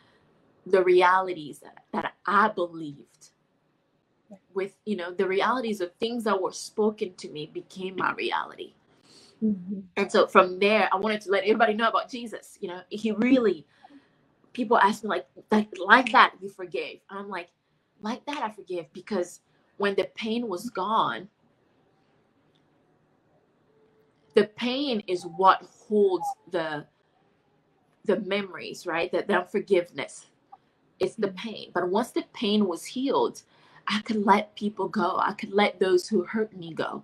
the 0.66 0.82
realities 0.82 1.58
that, 1.58 1.84
that 1.92 2.14
i 2.26 2.48
believed 2.48 3.30
with 4.54 4.74
you 4.86 4.96
know 4.96 5.10
the 5.10 5.26
realities 5.26 5.80
of 5.80 5.92
things 5.94 6.24
that 6.24 6.40
were 6.40 6.52
spoken 6.52 7.14
to 7.16 7.28
me 7.28 7.50
became 7.52 7.96
my 7.96 8.12
reality. 8.12 8.74
Mm-hmm. 9.42 9.80
and 9.96 10.12
so 10.12 10.26
from 10.28 10.60
there 10.60 10.88
i 10.92 10.96
wanted 10.96 11.20
to 11.22 11.30
let 11.30 11.42
everybody 11.42 11.74
know 11.74 11.88
about 11.88 12.08
jesus 12.08 12.56
you 12.60 12.68
know? 12.68 12.80
He 12.88 13.10
really 13.10 13.66
people 14.52 14.78
ask 14.78 15.02
me 15.02 15.10
like 15.10 15.26
like 15.50 15.68
like 15.84 16.12
that 16.12 16.34
you 16.40 16.48
forgave. 16.48 17.00
I'm 17.10 17.28
like 17.28 17.50
like 18.00 18.24
that 18.26 18.42
i 18.42 18.50
forgive 18.50 18.92
because 18.92 19.40
when 19.78 19.94
the 19.96 20.04
pain 20.14 20.48
was 20.48 20.70
gone 20.70 21.28
the 24.35 24.44
pain 24.46 25.02
is 25.06 25.24
what 25.24 25.62
holds 25.88 26.26
the 26.50 26.87
the 28.04 28.20
memories 28.20 28.87
right? 28.87 29.12
That 29.12 29.28
the 29.28 29.40
unforgiveness. 29.40 30.26
It's 31.00 31.16
the 31.16 31.28
pain. 31.28 31.70
But 31.74 31.88
once 31.88 32.11
the 32.12 32.24
pain 32.32 32.66
was 32.68 32.85
healed 32.85 33.42
i 33.88 34.00
could 34.02 34.24
let 34.24 34.54
people 34.56 34.88
go. 34.88 35.18
I 35.18 35.32
could 35.32 35.52
let 35.52 35.80
those 35.80 36.08
who 36.08 36.22
hurt 36.24 36.56
me 36.56 36.72
go. 36.72 37.02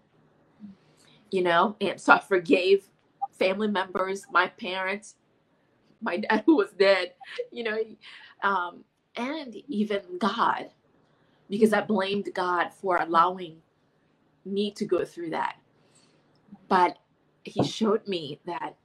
You 1.31 1.43
know? 1.43 1.77
And 1.81 2.01
so 2.01 2.15
i 2.15 2.19
forgave 2.21 2.85
family 3.39 3.69
members 3.69 4.27
my 4.33 4.49
parents. 4.49 5.17
My 6.01 6.17
dad 6.31 6.45
who 6.47 6.57
was 6.57 6.73
dead, 6.73 7.15
you 7.53 7.65
know, 7.65 7.79
um, 8.43 8.85
and 9.17 9.57
even 9.69 10.03
God, 10.19 10.71
because 11.51 11.73
I 11.73 11.83
blamed 11.83 12.31
God 12.35 12.71
for 12.75 12.99
allowing 12.99 13.59
me 14.45 14.73
to 14.73 14.87
go 14.87 15.05
through 15.05 15.31
that. 15.31 15.57
But 16.69 16.99
He 17.45 17.65
showed 17.65 18.07
me 18.09 18.41
that 18.47 18.77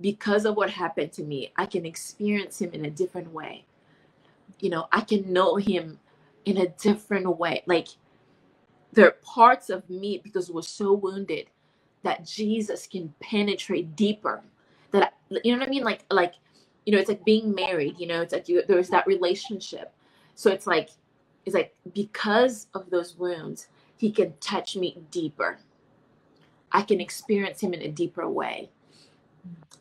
because 0.00 0.46
of 0.46 0.56
what 0.56 0.70
happened 0.70 1.12
to 1.14 1.24
me, 1.24 1.52
I 1.56 1.66
can 1.66 1.86
experience 1.86 2.60
Him 2.60 2.72
in 2.72 2.84
a 2.86 2.90
different 2.90 3.32
way. 3.32 3.66
You 4.60 4.70
know, 4.70 4.88
I 4.92 5.02
can 5.02 5.32
know 5.32 5.56
Him 5.56 6.00
in 6.46 6.58
a 6.58 6.68
different 6.68 7.38
way. 7.38 7.62
Like, 7.66 7.88
there 8.92 9.06
are 9.06 9.16
parts 9.22 9.70
of 9.70 9.88
me 9.90 10.20
because 10.22 10.50
we're 10.50 10.62
so 10.62 10.92
wounded 10.94 11.48
that 12.02 12.24
Jesus 12.26 12.86
can 12.86 13.12
penetrate 13.20 13.96
deeper 13.96 14.42
that 14.92 15.14
you 15.44 15.52
know 15.52 15.58
what 15.58 15.68
I 15.68 15.70
mean? 15.70 15.84
Like 15.84 16.04
like 16.10 16.34
you 16.86 16.92
know, 16.92 16.98
it's 16.98 17.08
like 17.08 17.24
being 17.24 17.54
married. 17.54 17.96
You 17.98 18.06
know, 18.06 18.22
it's 18.22 18.32
like 18.32 18.48
you, 18.48 18.62
there's 18.66 18.88
that 18.90 19.06
relationship. 19.06 19.92
So 20.34 20.50
it's 20.50 20.66
like 20.66 20.90
it's 21.46 21.54
like 21.56 21.76
because 21.94 22.68
of 22.74 22.90
those 22.90 23.16
wounds, 23.18 23.68
he 23.98 24.12
can 24.12 24.34
touch 24.40 24.76
me 24.76 24.98
deeper. 25.12 25.60
I 26.72 26.82
can 26.82 27.00
experience 27.00 27.62
him 27.62 27.74
in 27.74 27.82
a 27.82 27.88
deeper 27.88 28.28
way. 28.28 28.70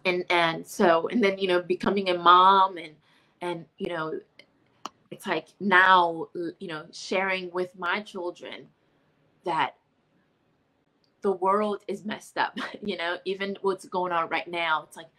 And 0.06 0.26
and 0.30 0.68
so 0.68 1.08
and 1.10 1.24
then 1.24 1.40
you 1.40 1.48
know 1.48 1.62
becoming 1.62 2.10
a 2.10 2.18
mom 2.18 2.78
and 2.78 2.94
and 3.42 3.66
you 3.78 3.90
know 3.90 4.20
it's 5.12 5.28
like 5.28 5.50
now 5.60 6.28
you 6.60 6.68
know 6.68 6.86
sharing 6.92 7.52
with 7.52 7.70
my 7.78 8.02
children 8.02 8.68
that 9.46 9.76
the 11.22 11.32
world 11.32 11.82
is 11.88 12.06
messed 12.06 12.38
up 12.38 12.58
you 12.84 12.98
know 12.98 13.18
even 13.26 13.58
what's 13.62 13.86
going 13.88 14.12
on 14.14 14.30
right 14.30 14.48
now 14.50 14.84
it's 14.88 14.98
like 14.98 15.10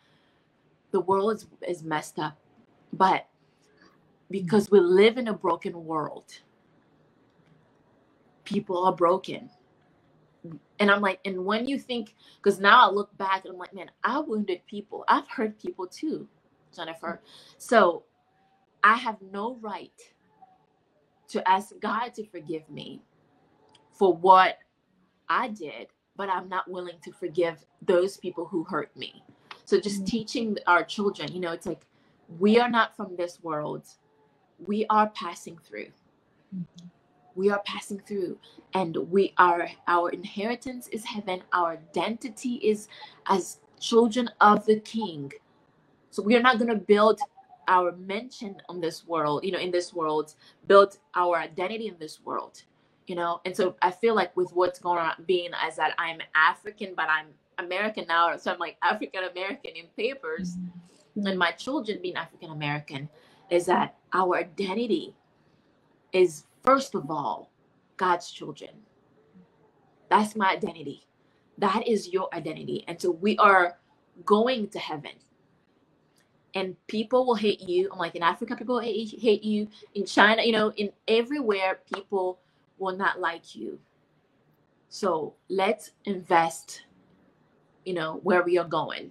the 0.93 1.01
world 1.01 1.35
is, 1.35 1.47
is 1.69 1.83
messed 1.85 2.19
up 2.19 2.39
but 2.93 3.27
because 4.31 4.71
we 4.71 4.81
live 4.81 5.19
in 5.19 5.29
a 5.29 5.33
broken 5.33 5.85
world 5.85 6.41
people 8.45 8.85
are 8.85 8.93
broken 8.93 9.51
and 10.79 10.91
i'm 10.91 11.01
like 11.01 11.21
and 11.25 11.45
when 11.45 11.67
you 11.67 11.79
think 11.79 12.15
because 12.43 12.61
now 12.61 12.89
i 12.89 12.91
look 12.91 13.17
back 13.19 13.45
and 13.45 13.53
i'm 13.53 13.59
like 13.59 13.75
man 13.75 13.91
i 14.05 14.19
wounded 14.19 14.61
people 14.67 15.05
i've 15.09 15.29
hurt 15.29 15.59
people 15.61 15.87
too 15.87 16.29
jennifer 16.75 17.21
so 17.59 18.05
i 18.85 18.95
have 18.95 19.17
no 19.33 19.57
right 19.61 20.13
to 21.29 21.47
ask 21.49 21.71
god 21.81 22.15
to 22.15 22.25
forgive 22.27 22.69
me 22.69 23.03
for 23.93 24.15
what 24.15 24.59
i 25.29 25.49
did 25.49 25.89
but 26.17 26.29
I'm 26.31 26.49
not 26.49 26.71
willing 26.71 26.99
to 27.05 27.13
forgive 27.13 27.65
those 27.83 28.17
people 28.17 28.47
who 28.47 28.65
hurt 28.65 28.95
me. 28.97 29.23
So 29.65 29.81
just 29.81 29.97
mm-hmm. 29.97 30.05
teaching 30.05 30.59
our 30.67 30.83
children, 30.83 31.33
you 31.33 31.41
know, 31.41 31.53
it's 31.53 31.67
like 31.67 31.83
we 32.39 32.59
are 32.59 32.71
not 32.71 32.97
from 32.97 33.17
this 33.17 33.39
world. 33.43 33.87
We 34.65 34.87
are 34.87 35.09
passing 35.11 35.59
through. 35.59 35.89
Mm-hmm. 36.55 36.87
We 37.35 37.51
are 37.51 37.63
passing 37.67 38.01
through 38.01 38.39
and 38.73 38.97
we 38.97 39.35
are 39.37 39.69
our 39.87 40.11
inheritance 40.11 40.89
is 40.89 41.05
heaven. 41.05 41.43
Our 41.53 41.73
identity 41.73 42.55
is 42.55 42.89
as 43.27 43.59
children 43.79 44.31
of 44.41 44.65
the 44.65 44.81
king. 44.81 45.33
So 46.11 46.23
we 46.23 46.35
are 46.35 46.41
not 46.41 46.59
going 46.59 46.71
to 46.71 46.77
build 46.81 47.21
our 47.69 47.93
mention 47.93 48.57
on 48.69 48.81
this 48.81 49.07
world, 49.07 49.45
you 49.45 49.53
know, 49.53 49.59
in 49.59 49.71
this 49.71 49.93
world, 49.93 50.35
build 50.67 50.99
our 51.15 51.37
identity 51.37 51.89
in 51.89 51.97
this 51.99 52.21
world 52.25 52.63
you 53.07 53.15
know 53.15 53.41
and 53.45 53.57
so 53.57 53.75
i 53.83 53.91
feel 53.91 54.15
like 54.15 54.37
with 54.37 54.53
what's 54.53 54.79
going 54.79 54.99
on 54.99 55.13
being 55.27 55.51
as 55.63 55.77
that 55.77 55.95
i'm 55.99 56.19
african 56.35 56.93
but 56.97 57.09
i'm 57.09 57.27
american 57.59 58.07
now 58.07 58.37
so 58.37 58.53
i'm 58.53 58.59
like 58.59 58.77
african 58.83 59.25
american 59.25 59.73
in 59.75 59.87
papers 59.97 60.57
mm-hmm. 60.57 61.27
and 61.27 61.39
my 61.39 61.51
children 61.53 61.99
being 62.03 62.17
african 62.17 62.51
american 62.51 63.09
is 63.51 63.67
that 63.67 63.97
our 64.13 64.37
identity 64.37 65.15
is 66.13 66.45
first 66.65 66.95
of 66.95 67.11
all 67.11 67.51
god's 67.97 68.31
children. 68.31 68.71
That's 70.11 70.37
my 70.37 70.51
identity. 70.53 71.07
That 71.59 71.87
is 71.87 72.13
your 72.13 72.33
identity. 72.35 72.85
And 72.87 73.01
so 73.01 73.11
we 73.11 73.37
are 73.39 73.79
going 74.25 74.69
to 74.69 74.79
heaven. 74.79 75.13
And 76.55 76.77
people 76.87 77.27
will 77.27 77.35
hate 77.35 77.61
you. 77.61 77.91
I'm 77.93 77.99
like 77.99 78.15
in 78.15 78.23
africa 78.23 78.57
people 78.57 78.81
hate, 78.81 79.45
you. 79.45 79.69
In 79.95 80.07
china 80.07 80.43
you 80.43 80.53
know 80.53 80.73
in 80.77 80.91
everywhere 81.09 81.81
people 81.93 82.41
will 82.79 82.97
not 82.97 83.21
like 83.21 83.55
you. 83.55 83.79
So 84.89 85.35
let's 85.49 85.91
invest, 86.05 86.83
you 87.85 87.95
know, 87.95 88.21
where 88.23 88.43
we 88.43 88.59
are 88.59 88.69
going. 88.69 89.11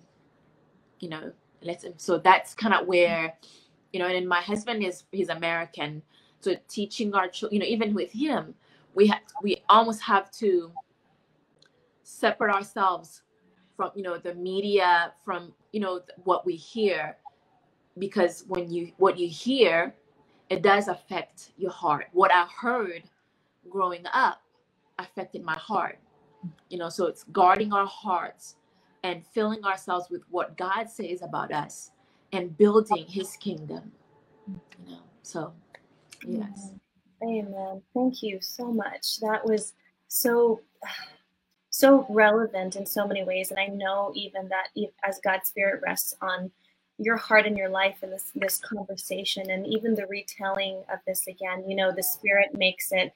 You 0.99 1.09
know, 1.09 1.31
let's 1.61 1.85
so 1.97 2.17
that's 2.17 2.53
kind 2.53 2.73
of 2.73 2.87
where, 2.87 3.33
you 3.95 3.99
know, 3.99 4.07
and 4.07 4.29
my 4.29 4.41
husband 4.41 4.83
is 4.83 5.05
he's 5.13 5.29
American. 5.29 6.03
So 6.41 6.55
teaching 6.69 7.15
our 7.15 7.29
children, 7.29 7.55
you 7.55 7.67
know, 7.67 7.71
even 7.73 7.95
with 7.95 8.11
him, 8.13 8.55
we 8.95 9.07
have 9.07 9.21
we 9.43 9.63
almost 9.69 10.03
have 10.03 10.31
to 10.43 10.73
separate 12.03 12.55
ourselves 12.55 13.23
from 13.77 13.91
you 13.95 14.03
know 14.03 14.17
the 14.19 14.35
media 14.35 15.13
from 15.25 15.53
you 15.73 15.81
know 15.81 16.01
what 16.25 16.45
we 16.45 16.55
hear 16.55 17.17
because 17.99 18.45
when 18.49 18.71
you 18.71 18.93
what 18.97 19.19
you 19.19 19.29
hear 19.29 19.95
it 20.49 20.63
does 20.63 20.87
affect 20.89 21.51
your 21.57 21.71
heart 21.71 22.07
what 22.13 22.31
i 22.33 22.45
heard 22.61 23.03
growing 23.69 24.05
up 24.13 24.41
affected 24.99 25.43
my 25.43 25.57
heart. 25.57 25.99
You 26.69 26.79
know, 26.79 26.89
so 26.89 27.07
it's 27.07 27.25
guarding 27.25 27.73
our 27.73 27.87
hearts 27.87 28.57
and 29.03 29.25
filling 29.27 29.65
ourselves 29.65 30.09
with 30.11 30.23
what 30.31 30.57
God 30.57 30.89
says 30.89 31.23
about 31.23 31.53
us 31.53 31.91
and 32.31 32.57
building 32.57 33.05
his 33.07 33.37
kingdom. 33.37 33.93
You 34.79 34.93
know, 34.93 34.99
so 35.23 35.53
yes. 36.25 36.73
Amen. 37.23 37.81
Thank 37.93 38.23
you 38.23 38.39
so 38.41 38.71
much. 38.71 39.19
That 39.21 39.45
was 39.45 39.73
so 40.07 40.61
so 41.71 42.05
relevant 42.09 42.75
in 42.75 42.85
so 42.85 43.07
many 43.07 43.23
ways 43.23 43.51
and 43.51 43.59
I 43.59 43.67
know 43.67 44.11
even 44.15 44.49
that 44.49 44.67
as 45.03 45.19
God's 45.23 45.49
spirit 45.49 45.81
rests 45.85 46.15
on 46.21 46.51
your 46.99 47.17
heart 47.17 47.45
and 47.45 47.57
your 47.57 47.69
life 47.69 48.03
in 48.03 48.11
this 48.11 48.31
this 48.35 48.59
conversation 48.59 49.51
and 49.51 49.67
even 49.67 49.95
the 49.95 50.07
retelling 50.07 50.83
of 50.91 50.99
this 51.07 51.27
again, 51.27 51.69
you 51.69 51.75
know, 51.75 51.91
the 51.91 52.03
spirit 52.03 52.49
makes 52.57 52.91
it 52.91 53.13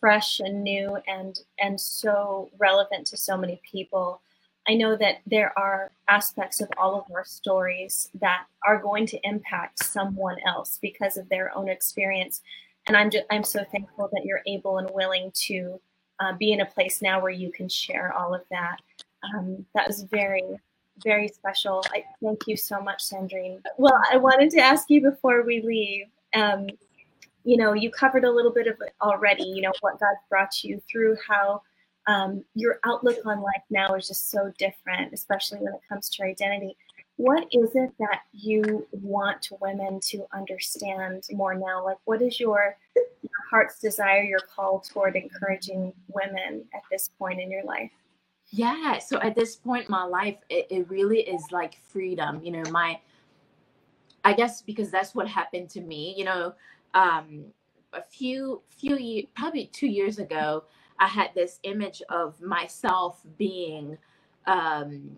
fresh 0.00 0.40
and 0.40 0.64
new 0.64 0.98
and 1.08 1.40
and 1.60 1.80
so 1.80 2.50
relevant 2.58 3.06
to 3.08 3.16
so 3.16 3.36
many 3.36 3.60
people 3.70 4.22
I 4.68 4.74
know 4.74 4.96
that 4.96 5.16
there 5.26 5.58
are 5.58 5.90
aspects 6.08 6.60
of 6.60 6.68
all 6.76 6.94
of 6.94 7.04
our 7.14 7.24
stories 7.24 8.10
that 8.20 8.44
are 8.66 8.80
going 8.80 9.06
to 9.06 9.18
impact 9.22 9.82
someone 9.82 10.36
else 10.46 10.78
because 10.82 11.16
of 11.16 11.28
their 11.30 11.56
own 11.56 11.68
experience. 11.68 12.42
And 12.86 12.96
I'm 12.96 13.10
just, 13.10 13.24
I'm 13.30 13.44
so 13.44 13.64
thankful 13.72 14.10
that 14.12 14.24
you're 14.24 14.42
able 14.46 14.78
and 14.78 14.90
willing 14.90 15.32
to 15.46 15.80
uh, 16.20 16.34
be 16.34 16.52
in 16.52 16.60
a 16.60 16.66
place 16.66 17.00
now 17.00 17.20
where 17.20 17.30
you 17.32 17.50
can 17.50 17.68
share 17.68 18.12
all 18.12 18.34
of 18.34 18.42
that. 18.50 18.76
Um, 19.22 19.64
that 19.74 19.86
was 19.86 20.02
very, 20.02 20.44
very 21.02 21.28
special. 21.28 21.82
I 21.92 22.04
thank 22.22 22.46
you 22.46 22.56
so 22.56 22.80
much, 22.80 23.08
Sandrine. 23.08 23.60
Well, 23.78 23.98
I 24.12 24.18
wanted 24.18 24.50
to 24.50 24.60
ask 24.60 24.90
you 24.90 25.00
before 25.00 25.44
we 25.44 25.62
leave. 25.62 26.06
Um, 26.34 26.68
you 27.44 27.56
know, 27.56 27.72
you 27.72 27.90
covered 27.90 28.24
a 28.24 28.30
little 28.30 28.52
bit 28.52 28.66
of 28.66 28.76
it 28.84 28.94
already. 29.00 29.44
You 29.44 29.62
know 29.62 29.72
what 29.80 29.98
God 29.98 30.14
brought 30.28 30.62
you 30.62 30.82
through, 30.90 31.16
how 31.26 31.62
um, 32.08 32.42
your 32.54 32.80
outlook 32.84 33.18
on 33.26 33.42
life 33.42 33.62
now 33.70 33.94
is 33.94 34.08
just 34.08 34.30
so 34.30 34.50
different, 34.58 35.12
especially 35.12 35.58
when 35.58 35.74
it 35.74 35.80
comes 35.88 36.08
to 36.08 36.24
identity. 36.24 36.74
What 37.16 37.46
is 37.52 37.74
it 37.74 37.92
that 37.98 38.20
you 38.32 38.86
want 38.92 39.48
women 39.60 40.00
to 40.04 40.24
understand 40.32 41.24
more 41.32 41.54
now? 41.54 41.84
Like, 41.84 41.98
what 42.06 42.22
is 42.22 42.40
your, 42.40 42.76
your 42.96 43.30
heart's 43.50 43.78
desire, 43.78 44.22
your 44.22 44.40
call 44.40 44.80
toward 44.80 45.16
encouraging 45.16 45.92
women 46.08 46.64
at 46.74 46.82
this 46.90 47.10
point 47.18 47.40
in 47.40 47.50
your 47.50 47.64
life? 47.64 47.90
Yeah, 48.50 48.98
so 48.98 49.20
at 49.20 49.34
this 49.34 49.56
point 49.56 49.86
in 49.86 49.90
my 49.90 50.04
life, 50.04 50.36
it, 50.48 50.66
it 50.70 50.88
really 50.88 51.20
is 51.20 51.42
like 51.52 51.76
freedom. 51.88 52.40
You 52.42 52.52
know, 52.52 52.70
my, 52.70 52.98
I 54.24 54.32
guess 54.32 54.62
because 54.62 54.90
that's 54.90 55.14
what 55.14 55.28
happened 55.28 55.68
to 55.70 55.82
me. 55.82 56.14
You 56.16 56.24
know, 56.24 56.54
um, 56.94 57.44
a 57.92 58.02
few 58.02 58.62
few 58.68 58.96
years, 58.96 59.26
probably 59.34 59.66
two 59.66 59.86
years 59.86 60.18
ago, 60.18 60.64
I 61.00 61.06
had 61.06 61.30
this 61.34 61.60
image 61.62 62.02
of 62.08 62.40
myself 62.40 63.22
being 63.36 63.98
um, 64.46 65.16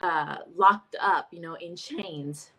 uh, 0.00 0.38
locked 0.56 0.96
up, 1.00 1.28
you 1.30 1.40
know, 1.40 1.54
in 1.54 1.76
chains, 1.76 2.50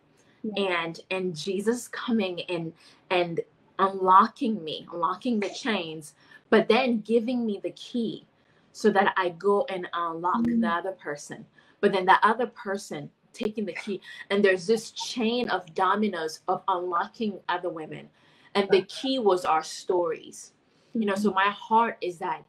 yeah. 0.42 0.82
and 0.82 1.00
and 1.10 1.36
Jesus 1.36 1.88
coming 1.88 2.42
and 2.42 2.72
and 3.10 3.40
unlocking 3.78 4.62
me, 4.62 4.86
unlocking 4.92 5.40
the 5.40 5.50
chains, 5.50 6.14
but 6.50 6.68
then 6.68 7.00
giving 7.00 7.44
me 7.44 7.60
the 7.62 7.72
key 7.72 8.24
so 8.72 8.90
that 8.90 9.12
I 9.16 9.30
go 9.30 9.66
and 9.68 9.88
unlock 9.92 10.42
mm-hmm. 10.42 10.60
the 10.60 10.68
other 10.68 10.92
person. 10.92 11.44
But 11.80 11.92
then 11.92 12.06
the 12.06 12.18
other 12.26 12.46
person 12.46 13.10
taking 13.32 13.66
the 13.66 13.72
key, 13.72 14.00
and 14.30 14.44
there's 14.44 14.66
this 14.66 14.92
chain 14.92 15.48
of 15.50 15.74
dominoes 15.74 16.40
of 16.48 16.62
unlocking 16.68 17.40
other 17.48 17.68
women, 17.68 18.08
and 18.54 18.68
the 18.70 18.82
key 18.82 19.18
was 19.18 19.44
our 19.44 19.62
stories 19.62 20.53
you 20.94 21.06
know 21.06 21.14
so 21.14 21.32
my 21.32 21.50
heart 21.50 21.96
is 22.00 22.18
that 22.18 22.44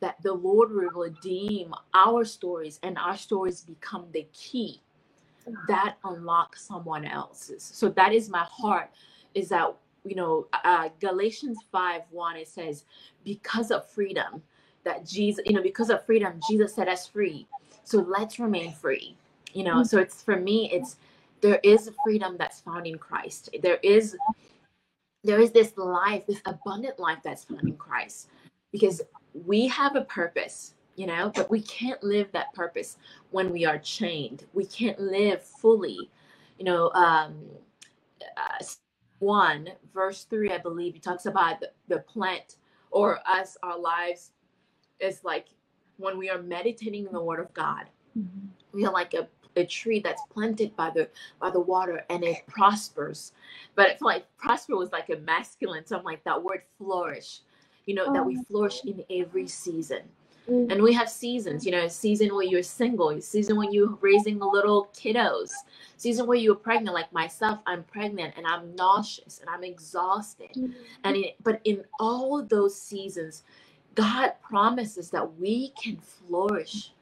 that 0.00 0.16
the 0.22 0.32
lord 0.32 0.72
will 0.72 0.90
redeem 0.90 1.74
our 1.94 2.24
stories 2.24 2.78
and 2.82 2.96
our 2.98 3.16
stories 3.16 3.62
become 3.62 4.06
the 4.12 4.26
key 4.32 4.80
that 5.66 5.96
unlocks 6.04 6.62
someone 6.62 7.04
else's. 7.04 7.62
So 7.62 7.88
that 7.90 8.12
is 8.12 8.28
my 8.28 8.46
heart 8.50 8.90
is 9.34 9.48
that 9.50 9.74
you 10.04 10.14
know 10.14 10.46
uh, 10.64 10.88
galatians 11.00 11.58
5 11.70 12.02
1 12.10 12.36
it 12.36 12.48
says 12.48 12.84
because 13.24 13.70
of 13.70 13.88
freedom 13.90 14.42
that 14.84 15.04
jesus 15.04 15.44
you 15.44 15.52
know 15.52 15.62
because 15.62 15.90
of 15.90 16.04
freedom 16.06 16.40
jesus 16.48 16.74
set 16.74 16.88
us 16.88 17.06
free. 17.06 17.46
So 17.84 17.98
let's 17.98 18.38
remain 18.38 18.72
free. 18.72 19.16
You 19.52 19.64
know 19.64 19.76
mm-hmm. 19.76 19.84
so 19.84 19.98
it's 19.98 20.22
for 20.22 20.36
me 20.36 20.70
it's 20.72 20.96
there 21.40 21.60
is 21.62 21.90
freedom 22.04 22.36
that's 22.38 22.60
found 22.60 22.86
in 22.86 22.98
christ. 22.98 23.50
There 23.62 23.78
is 23.82 24.16
there 25.24 25.40
is 25.40 25.50
this 25.50 25.72
life, 25.76 26.26
this 26.26 26.40
abundant 26.46 26.98
life 26.98 27.18
that's 27.24 27.44
found 27.44 27.62
in 27.62 27.76
Christ. 27.76 28.28
Because 28.72 29.00
we 29.32 29.66
have 29.68 29.96
a 29.96 30.02
purpose, 30.02 30.74
you 30.96 31.06
know, 31.06 31.32
but 31.34 31.50
we 31.50 31.62
can't 31.62 32.02
live 32.02 32.30
that 32.32 32.52
purpose 32.54 32.96
when 33.30 33.52
we 33.52 33.64
are 33.64 33.78
chained. 33.78 34.44
We 34.52 34.66
can't 34.66 35.00
live 35.00 35.42
fully, 35.42 36.10
you 36.58 36.64
know. 36.64 36.90
Um, 36.92 37.36
uh, 38.36 38.64
one 39.20 39.70
verse 39.92 40.24
three, 40.24 40.52
I 40.52 40.58
believe, 40.58 40.94
he 40.94 41.00
talks 41.00 41.26
about 41.26 41.60
the, 41.60 41.70
the 41.88 42.00
plant 42.00 42.56
or 42.90 43.20
us, 43.26 43.56
our 43.62 43.78
lives 43.78 44.32
is 45.00 45.24
like 45.24 45.48
when 45.96 46.18
we 46.18 46.30
are 46.30 46.40
meditating 46.40 47.06
in 47.06 47.12
the 47.12 47.22
Word 47.22 47.40
of 47.40 47.52
God. 47.52 47.86
Mm-hmm. 48.16 48.46
We 48.72 48.84
are 48.86 48.92
like 48.92 49.14
a 49.14 49.28
a 49.58 49.66
tree 49.66 50.00
that's 50.00 50.22
planted 50.30 50.74
by 50.76 50.90
the 50.90 51.08
by 51.40 51.50
the 51.50 51.60
water 51.60 52.04
and 52.10 52.24
it 52.24 52.46
prospers. 52.46 53.32
But 53.74 53.90
it's 53.90 54.02
like 54.02 54.24
prosper 54.36 54.76
was 54.76 54.92
like 54.92 55.10
a 55.10 55.16
masculine, 55.16 55.86
so 55.86 55.98
I'm 55.98 56.04
like 56.04 56.24
that 56.24 56.42
word 56.42 56.62
flourish. 56.78 57.40
You 57.86 57.94
know, 57.94 58.12
that 58.12 58.24
we 58.24 58.36
oh. 58.36 58.42
flourish 58.50 58.84
in 58.84 59.02
every 59.10 59.48
season. 59.48 60.02
Mm. 60.48 60.72
And 60.72 60.82
we 60.82 60.92
have 60.94 61.08
seasons, 61.08 61.64
you 61.64 61.72
know, 61.72 61.84
a 61.84 61.90
season 61.90 62.34
where 62.34 62.44
you're 62.44 62.62
single, 62.62 63.10
a 63.10 63.20
season 63.20 63.56
when 63.56 63.72
you're 63.72 63.96
raising 64.00 64.38
little 64.38 64.88
kiddos, 64.94 65.52
season 65.96 66.26
where 66.26 66.38
you're 66.38 66.54
pregnant, 66.54 66.94
like 66.94 67.12
myself, 67.12 67.60
I'm 67.66 67.82
pregnant 67.84 68.34
and 68.36 68.46
I'm 68.46 68.74
nauseous 68.74 69.40
and 69.40 69.50
I'm 69.50 69.64
exhausted. 69.64 70.52
Mm-hmm. 70.56 70.72
And 71.04 71.16
it, 71.16 71.36
but 71.42 71.60
in 71.64 71.84
all 72.00 72.42
those 72.42 72.80
seasons, 72.80 73.42
God 73.94 74.32
promises 74.42 75.10
that 75.10 75.38
we 75.38 75.70
can 75.70 75.98
flourish 75.98 76.92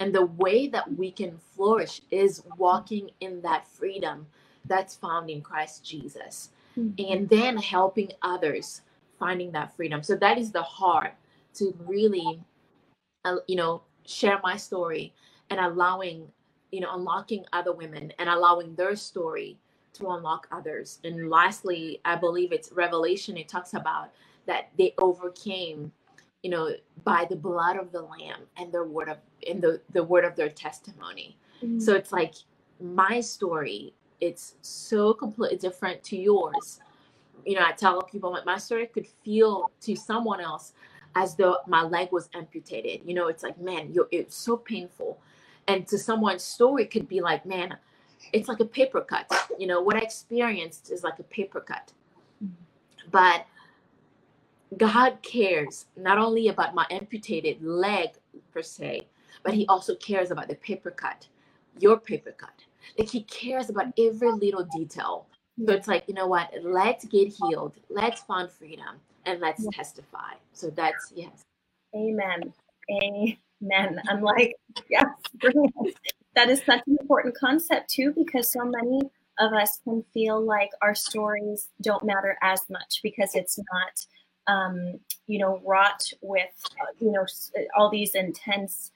and 0.00 0.14
the 0.14 0.24
way 0.24 0.66
that 0.68 0.96
we 0.96 1.12
can 1.12 1.38
flourish 1.54 2.00
is 2.10 2.42
walking 2.56 3.10
in 3.20 3.42
that 3.42 3.68
freedom 3.68 4.26
that's 4.64 4.96
found 4.96 5.28
in 5.28 5.42
Christ 5.42 5.84
Jesus. 5.84 6.50
Mm-hmm. 6.78 7.12
And 7.12 7.28
then 7.28 7.56
helping 7.58 8.10
others 8.22 8.80
finding 9.18 9.52
that 9.52 9.76
freedom. 9.76 10.02
So 10.02 10.16
that 10.16 10.38
is 10.38 10.50
the 10.50 10.62
heart 10.62 11.14
to 11.54 11.76
really, 11.86 12.40
uh, 13.24 13.36
you 13.46 13.56
know, 13.56 13.82
share 14.06 14.40
my 14.42 14.56
story 14.56 15.12
and 15.50 15.60
allowing, 15.60 16.26
you 16.72 16.80
know, 16.80 16.94
unlocking 16.94 17.44
other 17.52 17.72
women 17.72 18.12
and 18.18 18.28
allowing 18.28 18.74
their 18.76 18.96
story 18.96 19.58
to 19.94 20.08
unlock 20.08 20.48
others. 20.50 21.00
And 21.04 21.28
lastly, 21.28 22.00
I 22.04 22.16
believe 22.16 22.52
it's 22.52 22.72
Revelation, 22.72 23.36
it 23.36 23.48
talks 23.48 23.74
about 23.74 24.10
that 24.46 24.70
they 24.78 24.94
overcame 24.98 25.92
you 26.42 26.50
know, 26.50 26.70
by 27.04 27.26
the 27.28 27.36
blood 27.36 27.76
of 27.76 27.92
the 27.92 28.00
lamb 28.00 28.40
and 28.56 28.72
their 28.72 28.84
word 28.84 29.08
of 29.08 29.18
in 29.42 29.60
the 29.60 29.80
the 29.92 30.02
word 30.02 30.24
of 30.24 30.36
their 30.36 30.48
testimony. 30.48 31.36
Mm-hmm. 31.62 31.80
So 31.80 31.94
it's 31.94 32.12
like 32.12 32.34
my 32.80 33.20
story, 33.20 33.94
it's 34.20 34.54
so 34.62 35.12
completely 35.12 35.58
different 35.58 36.02
to 36.04 36.16
yours. 36.16 36.80
You 37.44 37.56
know, 37.56 37.64
I 37.64 37.72
tell 37.72 38.02
people 38.02 38.38
my 38.44 38.58
story 38.58 38.86
could 38.86 39.06
feel 39.24 39.70
to 39.82 39.96
someone 39.96 40.40
else 40.40 40.72
as 41.14 41.34
though 41.34 41.58
my 41.66 41.82
leg 41.82 42.08
was 42.12 42.28
amputated. 42.34 43.02
You 43.04 43.14
know, 43.14 43.28
it's 43.28 43.42
like, 43.42 43.60
man, 43.60 43.92
you 43.92 44.06
it's 44.10 44.36
so 44.36 44.56
painful. 44.56 45.20
And 45.68 45.86
to 45.88 45.98
someone's 45.98 46.42
story 46.42 46.86
could 46.86 47.08
be 47.08 47.20
like, 47.20 47.44
man, 47.46 47.76
it's 48.32 48.48
like 48.48 48.60
a 48.60 48.64
paper 48.64 49.00
cut. 49.00 49.30
You 49.58 49.66
know, 49.66 49.80
what 49.82 49.96
I 49.96 50.00
experienced 50.00 50.90
is 50.90 51.04
like 51.04 51.18
a 51.18 51.24
paper 51.24 51.60
cut. 51.60 51.92
Mm-hmm. 52.42 53.10
But 53.10 53.46
God 54.76 55.18
cares 55.22 55.86
not 55.96 56.18
only 56.18 56.48
about 56.48 56.74
my 56.74 56.86
amputated 56.90 57.62
leg 57.62 58.10
per 58.52 58.62
se, 58.62 59.06
but 59.42 59.54
He 59.54 59.66
also 59.66 59.94
cares 59.96 60.30
about 60.30 60.48
the 60.48 60.54
paper 60.56 60.90
cut, 60.90 61.26
your 61.78 61.98
paper 61.98 62.32
cut. 62.32 62.64
Like 62.98 63.10
He 63.10 63.22
cares 63.24 63.70
about 63.70 63.86
every 63.98 64.30
little 64.32 64.66
detail. 64.76 65.26
So 65.66 65.72
it's 65.72 65.88
like, 65.88 66.04
you 66.06 66.14
know 66.14 66.26
what? 66.26 66.50
Let's 66.62 67.04
get 67.04 67.28
healed. 67.28 67.74
Let's 67.90 68.22
find 68.22 68.50
freedom 68.50 68.96
and 69.26 69.40
let's 69.40 69.66
testify. 69.72 70.34
So 70.52 70.70
that's 70.70 71.12
yes. 71.14 71.42
Amen. 71.94 72.52
Amen. 72.90 74.00
I'm 74.08 74.22
like, 74.22 74.54
yes, 74.88 75.04
brilliant. 75.40 75.74
That 76.34 76.48
is 76.48 76.62
such 76.64 76.80
an 76.86 76.96
important 77.00 77.36
concept 77.36 77.90
too, 77.90 78.14
because 78.16 78.52
so 78.52 78.64
many 78.64 79.00
of 79.38 79.52
us 79.52 79.80
can 79.84 80.04
feel 80.14 80.40
like 80.40 80.70
our 80.82 80.94
stories 80.94 81.68
don't 81.82 82.04
matter 82.04 82.36
as 82.42 82.62
much 82.70 83.00
because 83.02 83.34
it's 83.34 83.58
not 83.58 84.06
um, 84.46 84.98
you 85.26 85.38
know, 85.38 85.60
wrought 85.64 86.02
with, 86.22 86.50
uh, 86.80 86.92
you 86.98 87.12
know, 87.12 87.26
all 87.76 87.90
these 87.90 88.14
intense, 88.14 88.90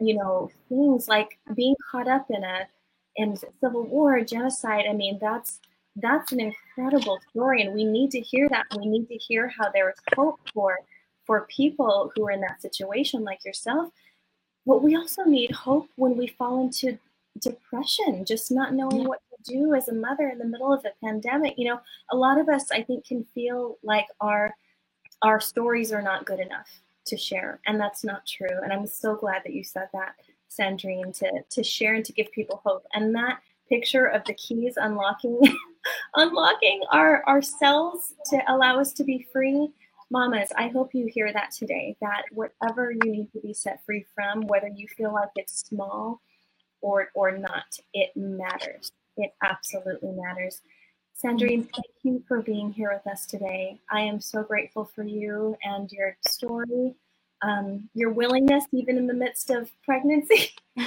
you 0.00 0.14
know, 0.14 0.50
things 0.68 1.08
like 1.08 1.38
being 1.54 1.76
caught 1.90 2.08
up 2.08 2.26
in 2.30 2.44
a 2.44 2.66
in 3.16 3.36
civil 3.60 3.84
war, 3.84 4.20
genocide. 4.22 4.84
I 4.88 4.92
mean, 4.92 5.18
that's 5.20 5.60
that's 5.96 6.32
an 6.32 6.40
incredible 6.40 7.18
story, 7.30 7.62
and 7.62 7.74
we 7.74 7.84
need 7.84 8.10
to 8.12 8.20
hear 8.20 8.48
that. 8.48 8.66
We 8.76 8.86
need 8.86 9.08
to 9.08 9.16
hear 9.16 9.48
how 9.48 9.70
there 9.70 9.90
is 9.90 9.96
hope 10.16 10.40
for 10.54 10.78
for 11.26 11.46
people 11.54 12.10
who 12.14 12.26
are 12.26 12.30
in 12.30 12.40
that 12.40 12.62
situation, 12.62 13.24
like 13.24 13.44
yourself. 13.44 13.90
But 14.64 14.82
we 14.82 14.96
also 14.96 15.24
need 15.24 15.50
hope 15.50 15.88
when 15.96 16.16
we 16.16 16.26
fall 16.26 16.62
into 16.62 16.98
depression, 17.40 18.24
just 18.24 18.50
not 18.50 18.74
knowing 18.74 19.04
what 19.04 19.20
to 19.30 19.52
do 19.52 19.74
as 19.74 19.88
a 19.88 19.94
mother 19.94 20.28
in 20.28 20.38
the 20.38 20.44
middle 20.44 20.72
of 20.72 20.84
a 20.84 21.04
pandemic. 21.04 21.54
You 21.56 21.68
know, 21.68 21.80
a 22.10 22.16
lot 22.16 22.38
of 22.38 22.48
us, 22.48 22.70
I 22.70 22.82
think, 22.82 23.06
can 23.06 23.24
feel 23.34 23.78
like 23.82 24.06
our 24.20 24.54
our 25.22 25.40
stories 25.40 25.92
are 25.92 26.02
not 26.02 26.26
good 26.26 26.40
enough 26.40 26.82
to 27.06 27.16
share. 27.16 27.60
And 27.66 27.80
that's 27.80 28.04
not 28.04 28.26
true. 28.26 28.48
And 28.62 28.72
I'm 28.72 28.86
so 28.86 29.16
glad 29.16 29.42
that 29.44 29.54
you 29.54 29.64
said 29.64 29.88
that, 29.92 30.14
Sandrine, 30.50 31.16
to, 31.18 31.30
to 31.50 31.64
share 31.64 31.94
and 31.94 32.04
to 32.04 32.12
give 32.12 32.32
people 32.32 32.62
hope. 32.64 32.84
And 32.94 33.14
that 33.14 33.40
picture 33.68 34.06
of 34.06 34.24
the 34.24 34.34
keys 34.34 34.74
unlocking 34.76 35.40
unlocking 36.16 36.82
our 36.92 37.24
ourselves 37.26 38.14
to 38.26 38.40
allow 38.48 38.80
us 38.80 38.92
to 38.94 39.04
be 39.04 39.26
free. 39.32 39.70
mamas, 40.10 40.50
I 40.56 40.68
hope 40.68 40.94
you 40.94 41.06
hear 41.06 41.32
that 41.32 41.52
today 41.52 41.96
that 42.00 42.24
whatever 42.32 42.92
you 42.92 43.10
need 43.12 43.32
to 43.32 43.40
be 43.40 43.54
set 43.54 43.84
free 43.84 44.06
from, 44.14 44.42
whether 44.48 44.68
you 44.68 44.88
feel 44.88 45.12
like 45.14 45.30
it's 45.36 45.60
small 45.68 46.20
or, 46.82 47.10
or 47.14 47.32
not, 47.38 47.78
it 47.94 48.10
matters. 48.16 48.92
It 49.16 49.34
absolutely 49.42 50.12
matters. 50.12 50.62
Sandrine, 51.22 51.68
thank 51.74 51.94
you 52.04 52.22
for 52.28 52.42
being 52.42 52.72
here 52.72 52.92
with 52.92 53.12
us 53.12 53.26
today. 53.26 53.80
I 53.90 54.02
am 54.02 54.20
so 54.20 54.44
grateful 54.44 54.84
for 54.84 55.02
you 55.02 55.56
and 55.64 55.90
your 55.90 56.16
story, 56.28 56.94
um, 57.42 57.88
your 57.92 58.10
willingness, 58.10 58.64
even 58.72 58.96
in 58.96 59.08
the 59.08 59.14
midst 59.14 59.50
of 59.50 59.68
pregnancy. 59.84 60.52
I 60.78 60.84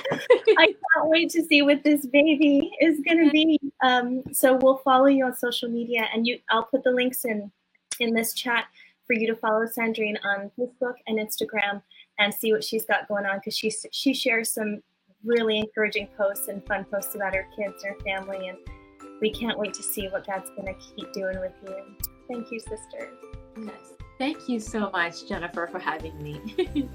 can't 0.55 1.09
wait 1.09 1.31
to 1.31 1.43
see 1.43 1.63
what 1.63 1.83
this 1.83 2.05
baby 2.05 2.71
is 2.79 3.01
going 3.05 3.25
to 3.25 3.29
be. 3.29 3.59
Um, 3.83 4.23
so 4.31 4.55
we'll 4.55 4.77
follow 4.77 5.07
you 5.07 5.25
on 5.25 5.35
social 5.35 5.67
media, 5.67 6.07
and 6.13 6.25
you. 6.25 6.39
I'll 6.49 6.63
put 6.63 6.85
the 6.85 6.91
links 6.91 7.25
in 7.25 7.51
in 7.99 8.13
this 8.13 8.33
chat 8.33 8.67
for 9.05 9.13
you 9.13 9.27
to 9.27 9.35
follow 9.35 9.65
Sandrine 9.65 10.15
on 10.23 10.49
Facebook 10.57 10.95
and 11.07 11.19
Instagram 11.19 11.81
and 12.19 12.33
see 12.33 12.53
what 12.53 12.63
she's 12.63 12.85
got 12.85 13.09
going 13.09 13.25
on 13.25 13.39
because 13.39 13.57
she 13.57 13.69
she 13.91 14.13
shares 14.13 14.49
some 14.49 14.81
really 15.25 15.59
encouraging 15.59 16.07
posts 16.17 16.47
and 16.47 16.65
fun 16.67 16.85
posts 16.85 17.15
about 17.15 17.35
her 17.35 17.47
kids, 17.53 17.83
and 17.83 17.95
her 17.95 17.99
family, 17.99 18.47
and 18.47 18.57
we 19.21 19.29
can't 19.29 19.57
wait 19.57 19.73
to 19.75 19.83
see 19.83 20.07
what 20.07 20.25
God's 20.25 20.49
going 20.49 20.65
to 20.65 20.73
keep 20.73 21.13
doing 21.13 21.39
with 21.39 21.53
you. 21.65 21.95
Thank 22.27 22.51
you, 22.51 22.59
sister. 22.59 23.11
Yes. 23.57 23.93
Thank 24.17 24.49
you 24.49 24.59
so 24.59 24.89
much, 24.91 25.27
Jennifer, 25.27 25.67
for 25.67 25.79
having 25.79 26.21
me. 26.21 26.41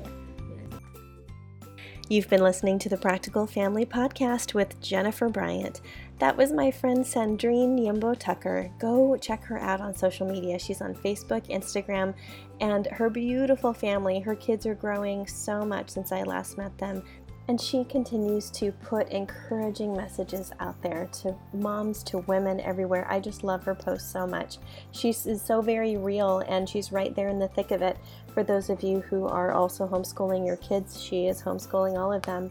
You've 2.09 2.29
been 2.29 2.43
listening 2.43 2.79
to 2.81 2.89
the 2.89 2.97
Practical 2.97 3.49
Family 3.49 3.85
Podcast 3.85 4.55
with 4.55 4.81
Jennifer 4.81 5.29
Bryant. 5.29 5.81
That 6.21 6.37
was 6.37 6.53
my 6.53 6.71
friend 6.71 7.05
Sandrine 7.05 7.81
Yimbo 7.81 8.17
Tucker. 8.17 8.71
Go 8.79 9.17
check 9.17 9.43
her 9.43 9.59
out 9.59 9.81
on 9.81 9.93
social 9.93 10.25
media. 10.27 10.57
She's 10.57 10.81
on 10.81 10.95
Facebook, 10.95 11.49
Instagram, 11.49 12.15
and 12.61 12.87
her 12.87 13.11
beautiful 13.11 13.73
family. 13.73 14.21
Her 14.21 14.37
kids 14.37 14.67
are 14.67 14.75
growing 14.77 15.27
so 15.27 15.65
much 15.65 15.91
since 15.91 16.13
I 16.13 16.23
last 16.23 16.57
met 16.57 16.79
them. 16.79 17.03
And 17.49 17.61
she 17.61 17.85
continues 17.85 18.51
to 18.53 18.73
put 18.73 19.09
encouraging 19.11 19.97
messages 19.97 20.51
out 20.59 20.81
there 20.83 21.09
to 21.23 21.35
moms, 21.53 22.03
to 22.05 22.19
women 22.19 22.61
everywhere. 22.61 23.07
I 23.09 23.21
just 23.21 23.45
love 23.45 23.63
her 23.65 23.75
posts 23.75 24.11
so 24.11 24.27
much. 24.27 24.59
She's 24.91 25.29
so 25.41 25.63
very 25.63 25.97
real 25.97 26.41
and 26.49 26.69
she's 26.69 26.91
right 26.91 27.15
there 27.15 27.29
in 27.29 27.39
the 27.39 27.49
thick 27.49 27.71
of 27.71 27.83
it. 27.83 27.99
For 28.35 28.43
those 28.43 28.69
of 28.69 28.83
you 28.83 29.01
who 29.01 29.27
are 29.27 29.53
also 29.53 29.87
homeschooling 29.87 30.45
your 30.45 30.57
kids, 30.57 31.01
she 31.01 31.29
is 31.29 31.41
homeschooling 31.41 31.97
all 31.97 32.13
of 32.13 32.23
them. 32.23 32.51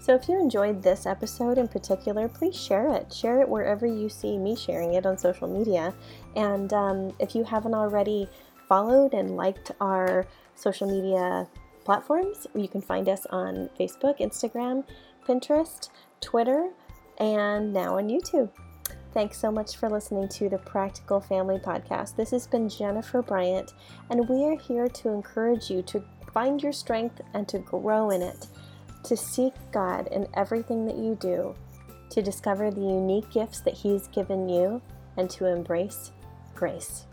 So 0.00 0.14
if 0.14 0.26
you 0.26 0.40
enjoyed 0.40 0.82
this 0.82 1.04
episode 1.04 1.58
in 1.58 1.68
particular, 1.68 2.26
please 2.26 2.58
share 2.58 2.88
it. 2.94 3.12
Share 3.12 3.42
it 3.42 3.48
wherever 3.48 3.86
you 3.86 4.08
see 4.08 4.38
me 4.38 4.56
sharing 4.56 4.94
it 4.94 5.04
on 5.04 5.18
social 5.18 5.46
media. 5.46 5.92
And 6.34 6.72
um, 6.72 7.14
if 7.18 7.34
you 7.34 7.44
haven't 7.44 7.74
already 7.74 8.26
followed 8.66 9.12
and 9.12 9.36
liked 9.36 9.72
our 9.82 10.26
social 10.54 10.90
media 10.90 11.46
platforms. 11.90 12.46
You 12.54 12.68
can 12.68 12.80
find 12.80 13.08
us 13.08 13.26
on 13.30 13.68
Facebook, 13.76 14.20
Instagram, 14.20 14.84
Pinterest, 15.26 15.88
Twitter, 16.20 16.70
and 17.18 17.72
now 17.72 17.98
on 17.98 18.08
YouTube. 18.08 18.48
Thanks 19.12 19.40
so 19.40 19.50
much 19.50 19.76
for 19.76 19.90
listening 19.90 20.28
to 20.28 20.48
the 20.48 20.58
Practical 20.58 21.20
Family 21.20 21.58
Podcast. 21.58 22.14
This 22.14 22.30
has 22.30 22.46
been 22.46 22.68
Jennifer 22.68 23.22
Bryant, 23.22 23.74
and 24.08 24.28
we 24.28 24.44
are 24.44 24.56
here 24.56 24.86
to 24.86 25.08
encourage 25.08 25.68
you 25.68 25.82
to 25.82 26.04
find 26.32 26.62
your 26.62 26.72
strength 26.72 27.22
and 27.34 27.48
to 27.48 27.58
grow 27.58 28.10
in 28.10 28.22
it, 28.22 28.46
to 29.02 29.16
seek 29.16 29.54
God 29.72 30.06
in 30.12 30.28
everything 30.34 30.86
that 30.86 30.96
you 30.96 31.16
do, 31.20 31.56
to 32.10 32.22
discover 32.22 32.70
the 32.70 32.80
unique 32.82 33.28
gifts 33.32 33.62
that 33.62 33.74
He's 33.74 34.06
given 34.06 34.48
you, 34.48 34.80
and 35.16 35.28
to 35.30 35.46
embrace 35.46 36.12
grace. 36.54 37.06